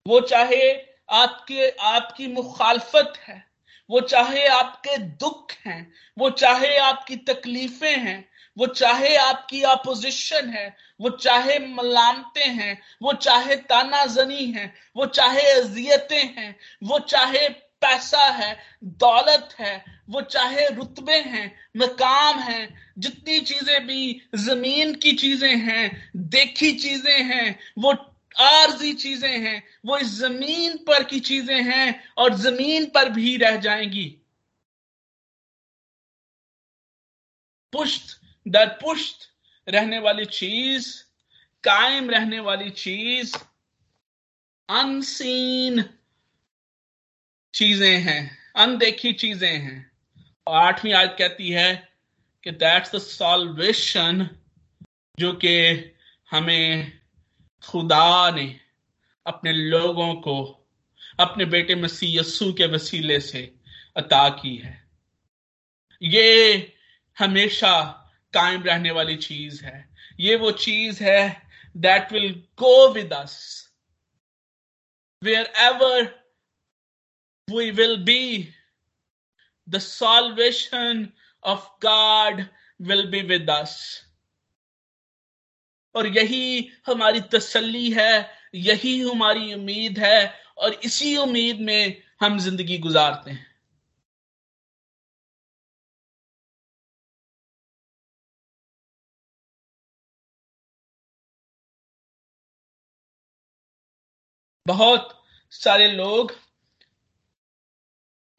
वो 0.07 0.20
चाहे 0.20 0.72
आपके, 1.11 1.68
आपकी 1.68 2.26
मुखालफत 2.26 3.12
है, 3.29 3.44
वो 3.90 4.00
चाहे 4.00 4.46
आपके 4.46 4.96
दुख 4.98 5.53
हैं, 5.66 5.92
वो 6.18 6.31
चाहे 6.31 6.76
आपकी 6.76 7.16
तकलीफें 7.16 7.96
हैं, 7.96 8.29
वो 8.59 8.66
चाहे 8.66 9.16
आपकी 9.16 9.62
अपोजिशन 9.62 10.50
है, 10.50 10.76
वो 11.00 11.11
चाहे 11.11 11.59
मलामते 11.59 12.40
हैं, 12.40 12.83
वो 13.03 13.12
चाहे 13.12 13.57
तानाजनी 13.57 14.44
है, 14.44 14.74
वो 14.96 15.07
चाहे 15.07 15.50
अजियतें 15.50 16.24
हैं, 16.24 16.57
वो 16.85 16.98
चाहे 16.98 17.48
पैसा 17.48 18.24
है, 18.24 18.59
दौलत 18.85 19.48
है 19.59 19.85
वो 20.11 20.20
चाहे 20.20 20.68
रुतबे 20.68 21.16
हैं, 21.16 21.55
मकाम 21.77 22.38
हैं, 22.38 22.79
जितनी 22.99 23.40
चीज़ें 23.40 23.87
भी 23.87 24.23
ज़मीन 24.35 24.94
की 24.94 25.12
चीज़ें 25.12 25.57
हैं, 25.57 26.12
देखी 26.16 26.73
चीज़ें 26.73 27.23
हैं, 27.23 27.59
वो 27.79 27.92
आरजी 28.40 28.92
चीज़ें 28.94 29.38
हैं, 29.38 29.62
वो 29.87 29.99
इस 29.99 30.07
ज़मीन 30.07 30.77
पर 30.77 31.05
की 31.05 31.20
चीज़ें 31.20 31.62
हैं 31.62 32.05
और 32.18 32.35
ज़मीन 32.35 32.87
पर 32.87 33.09
भी 33.09 33.37
रह 33.37 33.57
जाएँगी। 33.57 34.16
पुष्ट 37.73 38.16
दर 38.49 38.66
पुष्ट 38.66 39.29
रहने 39.68 39.99
वाली 39.99 40.25
चीज़, 40.25 41.03
कायम 41.64 42.11
रहने 42.11 42.40
वाली 42.40 42.70
चीज़, 42.70 43.37
अनसीन 44.68 45.85
चीज़ें 47.55 47.99
हैं, 47.99 48.38
अनदेखी 48.57 49.12
चीज़ें 49.12 49.59
हैं। 49.59 49.89
आठवीं 50.48 50.92
आयत 50.92 51.16
कहती 51.18 51.50
है 51.50 51.88
कि 52.44 52.50
दैट्स 52.50 52.94
द 52.94 52.98
सॉल्वेशन 52.98 54.29
जो 55.18 55.33
कि 55.33 55.57
हमें 56.31 57.00
खुदा 57.62 58.31
ने 58.31 58.61
अपने 59.26 59.53
लोगों 59.53 60.14
को, 60.14 60.66
अपने 61.20 61.44
बेटे 61.44 61.74
मसीह 61.74 62.20
यस्सु 62.20 62.53
के 62.53 62.66
वसीले 62.66 63.20
से 63.20 63.55
अता 63.96 64.29
की 64.29 64.57
है। 64.57 64.88
ये 66.03 66.72
हमेशा 67.18 67.72
कायम 68.33 68.62
रहने 68.62 68.90
वाली 68.90 69.16
चीज़ 69.16 69.64
है। 69.64 69.88
ये 70.20 70.37
वो 70.37 70.50
चीज़ 70.50 71.03
है 71.05 71.48
that 71.76 72.12
will 72.12 72.33
go 72.59 72.92
with 72.92 73.12
us 73.12 73.37
wherever 75.59 76.03
we 77.50 77.70
will 77.70 77.96
be 77.96 78.55
the 79.70 79.78
salvation 79.78 81.09
of 81.44 81.68
God 81.87 82.44
will 82.80 83.06
be 83.11 83.22
with 83.22 83.50
us 83.50 83.76
और 85.94 86.06
यही 86.06 86.70
हमारी 86.87 87.20
तसल्ली 87.33 87.90
है, 87.90 88.30
यही 88.54 88.98
हमारी 89.00 89.54
उम्मीद 89.54 89.98
है, 89.98 90.35
और 90.59 90.74
इसी 90.85 91.16
उम्मीद 91.16 91.61
में 91.61 92.02
हम 92.22 92.38
ज़िंदगी 92.38 92.78
गुजारते 92.78 93.30
हैं। 93.30 93.46
बहुत 104.66 105.09
सारे 105.52 105.87
लोग 105.92 106.33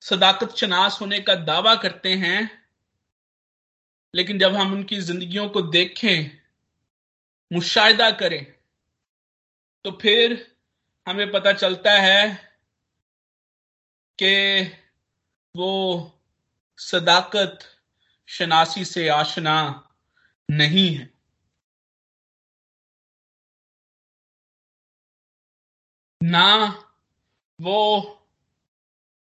सदाकत 0.01 0.55
शनास 0.55 0.97
होने 1.01 1.19
का 1.19 1.35
दावा 1.35 1.75
करते 1.75 2.13
हैं, 2.15 2.67
लेकिन 4.13 4.39
जब 4.39 4.55
हम 4.55 4.71
उनकी 4.73 5.01
जिंदगियों 5.01 5.49
को 5.49 5.61
देखें, 5.61 6.37
मुशाहिदा 7.51 8.09
करें 8.11 8.43
तो 9.85 9.91
फिर 9.91 10.55
हमें 11.07 11.31
पता 11.31 11.53
चलता 11.53 11.91
है 11.91 12.51
कि 14.19 14.63
वो 15.55 15.69
सदाकत 16.77 17.59
शनासी 18.27 18.85
से 18.85 19.07
आशना 19.09 19.57
नहीं 20.49 20.95
है। 20.95 21.09
ना 26.23 26.65
वो 27.59 27.77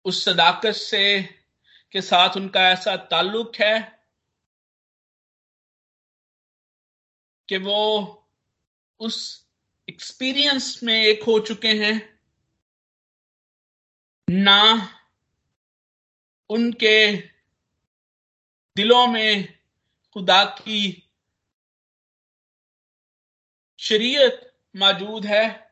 उस 0.08 0.24
सदाकत 0.26 0.72
से 0.72 1.24
के 1.92 2.02
साथ 2.02 2.38
उनका 2.38 2.70
ऐसा 2.70 2.96
ताल्लुक 2.96 3.56
है 3.56 4.04
कि 7.50 7.58
वो 7.58 7.84
उस 9.00 9.48
एक्सपीरियंस 9.90 10.84
में 10.84 10.94
एक 10.94 11.24
हो 11.24 11.40
चुके 11.40 11.68
हैं, 11.68 12.20
ना 14.30 14.62
उनके 16.50 17.16
दिलों 18.76 19.08
में 19.08 19.60
खुदा 20.14 20.46
की 20.46 21.04
शरीयत 23.80 24.54
मौजूद 24.76 25.26
है। 25.26 25.67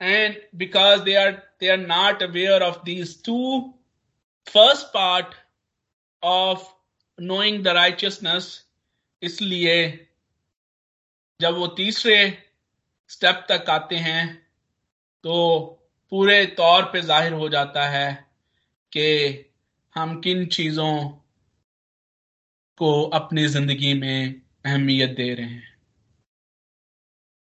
And 0.00 0.36
because 0.58 1.02
they 1.02 1.14
are 1.14 1.30
they 1.60 1.68
are 1.68 1.78
not 1.78 2.22
aware 2.22 2.62
of 2.62 2.78
these 2.84 3.22
two 3.24 3.38
first 4.46 4.86
part 4.86 5.34
of 6.22 6.68
knowing 7.18 7.62
the 7.64 7.68
righteousness 7.68 8.46
इसलिए 9.22 9.76
जब 11.40 11.54
वो 11.54 11.66
तीसरे 11.76 12.16
स्टेप 13.10 13.46
तक 13.48 13.70
आते 13.70 13.96
हैं 13.96 14.24
तो 15.24 15.36
पूरे 16.12 16.44
तौर 16.58 16.82
पे 16.82 17.00
ज़ाहिर 17.00 17.32
हो 17.32 17.48
जाता 17.48 17.88
है 17.88 18.12
कि 18.92 19.06
हम 19.94 20.20
किन 20.20 20.44
चीज़ों 20.46 20.92
को 22.78 22.90
अपनी 23.14 23.46
ज़िंदगी 23.48 23.92
में 23.94 24.40
अहमियत 24.66 25.10
दे 25.10 25.34
रहे 25.34 25.46
हैं। 25.46 25.69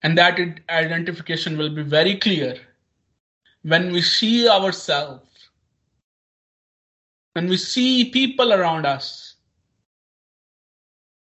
and 0.05 0.19
that 0.19 0.65
identification 0.71 1.57
will 1.57 1.75
be 1.75 1.81
very 1.95 2.13
clear 2.25 2.67
when 3.65 3.91
we 3.91 4.01
see 4.01 4.47
ourselves, 4.49 5.49
when 7.35 7.47
we 7.47 7.57
see 7.57 8.09
people 8.11 8.53
around 8.53 8.85
us 8.85 9.35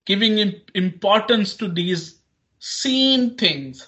giving 0.07 0.39
importance 0.75 1.55
to 1.55 1.69
these 1.69 2.23
seen 2.63 3.37
things 3.37 3.87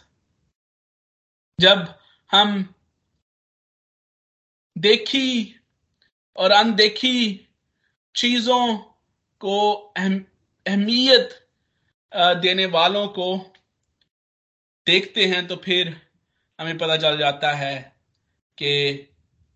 जब 1.59 1.95
हम 2.31 2.53
देखी 4.77 5.55
और 6.37 6.51
अनदेखी 6.51 7.49
चीजों 8.15 8.77
को 9.41 9.59
अहमियत 9.97 11.39
देने 12.15 12.67
वालों 12.67 13.07
को 13.09 13.27
देखते 14.88 15.26
हैं 15.26 15.46
तो 15.48 15.56
फिर 15.56 15.96
हमें 16.60 16.78
पता 16.78 16.96
चल 16.98 17.18
जाता 17.18 17.52
है 17.54 17.76
कि 18.58 18.74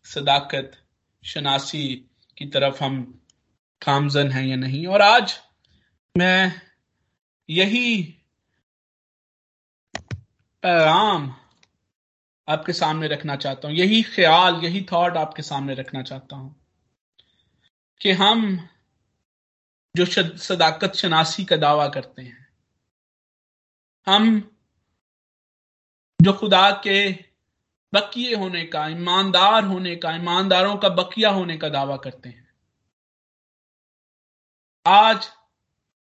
सदाकत 0.06 0.72
शनासी 1.24 1.84
की 2.38 2.46
तरफ़ 2.46 2.84
हम 2.84 3.02
कामजन 3.82 4.32
हैं 4.32 4.46
या 4.46 4.56
नहीं। 4.56 4.86
और 4.88 5.02
आज 5.02 5.39
मैं 6.15 6.62
यही 7.50 8.02
पैगाम 10.63 11.34
आपके 12.48 12.74
सामने 12.74 13.08
रखना 13.08 13.36
चाहता 13.36 13.67
हूँ, 13.67 13.76
यही 13.76 14.02
ख्याल, 14.06 14.56
यही 14.56 14.82
थॉट 14.91 15.17
आपके 15.17 15.44
सामने 15.44 15.74
रखना 15.74 16.02
चाहता 16.04 16.36
हूँ 16.36 16.56
कि 18.02 18.12
हम 18.13 18.70
जो 19.96 20.06
सदाकत 20.06 20.96
शनासी 20.96 21.46
का 21.46 21.56
दावा 21.58 21.88
करते 21.88 22.22
हैं, 22.22 22.48
हम 24.08 24.50
जो 26.22 26.34
खुदा 26.34 26.70
के 26.88 27.12
बकिए 27.94 28.36
होने 28.36 28.66
का, 28.66 28.88
ईमानदार 28.88 29.64
होने 29.66 29.96
का, 29.96 30.16
ईमानदारों 30.16 30.76
का 30.78 30.90
बकिया 30.90 31.30
होने 31.30 31.58
का 31.58 31.70
दावा 31.70 31.98
करते 31.98 32.30
हैं 32.30 32.50
आज 34.86 35.30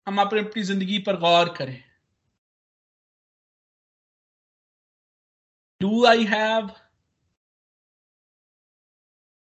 हम 0.07 0.21
अपनी 0.21 0.39
अपनी 0.39 0.63
ज़िंदगी 0.63 0.99
पर 0.99 1.17
गौर 1.19 1.49
करें 1.57 1.83
Do 5.81 6.05
I 6.05 6.17
have 6.17 6.75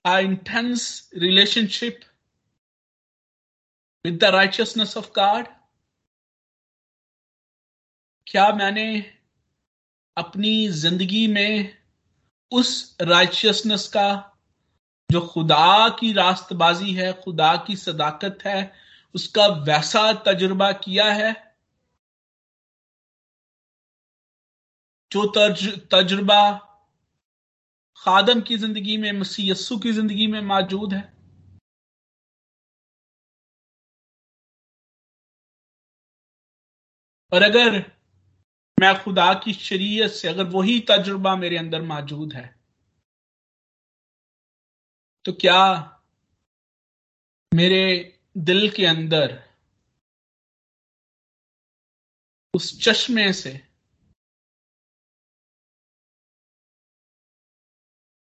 an 0.05 0.25
intense 0.25 1.09
relationship 1.13 2.05
with 4.05 4.19
the 4.19 4.31
righteousness 4.31 4.95
of 4.95 5.11
God? 5.13 5.47
क्या 8.27 8.51
मैंने 8.53 8.85
अपनी 10.19 10.67
ज़िंदगी 10.69 11.25
में 11.27 11.77
उस 12.51 12.97
राइचियसनेस 13.01 13.87
का 13.87 14.09
जो 15.09 15.21
खुदा 15.27 15.89
की 15.99 16.11
रास्तबाजी 16.13 16.93
है 16.93 17.11
खुदा 17.23 17.55
की 17.67 17.75
सदाकत 17.75 18.39
है 18.45 18.59
उसका 19.15 19.47
वैसा 19.67 20.11
तजुर्बा 20.25 20.71
किया 20.71 21.11
है 21.13 21.31
जो 25.11 25.25
तज, 25.37 25.67
तजुर्बा 25.91 26.41
खादम 27.97 28.41
की 28.41 28.57
ज़िंदगी 28.57 28.97
में 28.97 29.11
मसीह 29.11 29.51
यस्सु 29.51 29.77
की 29.79 29.91
ज़िंदगी 29.91 30.27
में 30.27 30.41
मौजूद 30.41 30.93
है। 30.93 31.01
और 37.31 37.43
अगर 37.43 37.79
मैं 38.79 38.93
खुदा 39.03 39.33
की 39.43 39.53
शरीयत 39.53 40.11
से 40.11 40.27
अगर 40.27 40.43
वही 40.49 40.79
तजुर्बा 40.89 41.35
मेरे 41.35 41.57
अंदर 41.57 41.81
मौजूद 41.81 42.33
है 42.33 42.45
तो 45.25 45.33
क्या 45.33 45.59
मेरे 47.51 47.83
दिल 48.37 48.69
के 48.69 48.85
अंदर 48.85 49.37
उस 52.53 52.67
चश्मे 52.83 53.31
से, 53.33 53.51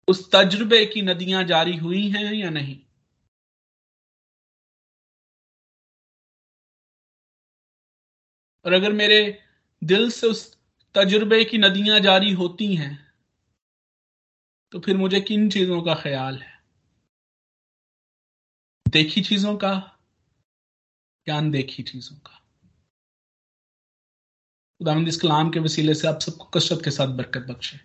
उस 0.08 0.30
तजुर्बे 0.32 0.86
की 0.86 1.02
नदियाँ 1.02 1.44
जारी 1.44 1.76
हुई 1.78 2.08
हैं 2.12 2.34
या 2.34 2.50
नहीं? 2.50 2.80
और 8.66 8.74
अगर 8.74 8.92
मेरे 8.94 9.20
दिल 9.84 10.10
से 10.12 10.28
उस 10.28 10.42
तजुर्बे 10.96 11.44
की 11.46 11.58
नदियाँ 11.58 12.00
जारी 12.00 12.32
होती 12.42 12.74
हैं 12.76 12.94
तो 14.72 14.80
फिर 14.80 14.98
मुझे 14.98 15.22
किन 15.22 15.50
चीज़ों 15.50 15.82
का 15.82 15.96
ख्याल 15.96 16.38
है 16.42 16.52
देखी 18.86 19.22
चीज़ों 19.22 19.56
का 19.58 19.74
या 21.28 21.38
अनदेखी 21.38 21.84
चीज़ों 21.84 22.16
का 22.18 22.40
खुदावंद 24.82 25.08
इस 25.08 25.20
कलाम 25.22 25.50
के 25.52 25.60
वसीले 25.60 25.94
से 25.94 26.08
आप 26.08 26.20
सबको 26.20 26.46
कसरत 26.58 26.84
के 26.84 26.92
साथ 26.92 27.16
बरकत 27.20 27.46
बख्शे 27.50 27.80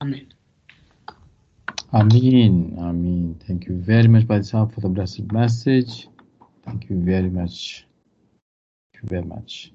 आमीन 0.00 0.32
Amin. 1.92 2.76
Amin. 2.78 3.38
Thank 3.46 3.66
you 3.66 3.76
very 3.78 4.08
much, 4.08 4.26
Brother 4.26 4.42
Saab, 4.42 4.74
for 4.74 4.80
the 4.80 4.88
blessed 4.88 5.32
message. 5.32 6.08
Thank 6.64 6.90
you 6.90 7.00
very 7.00 7.30
much. 7.30 7.86
Thank 8.94 9.02
you 9.02 9.08
very 9.08 9.24
much. 9.24 9.72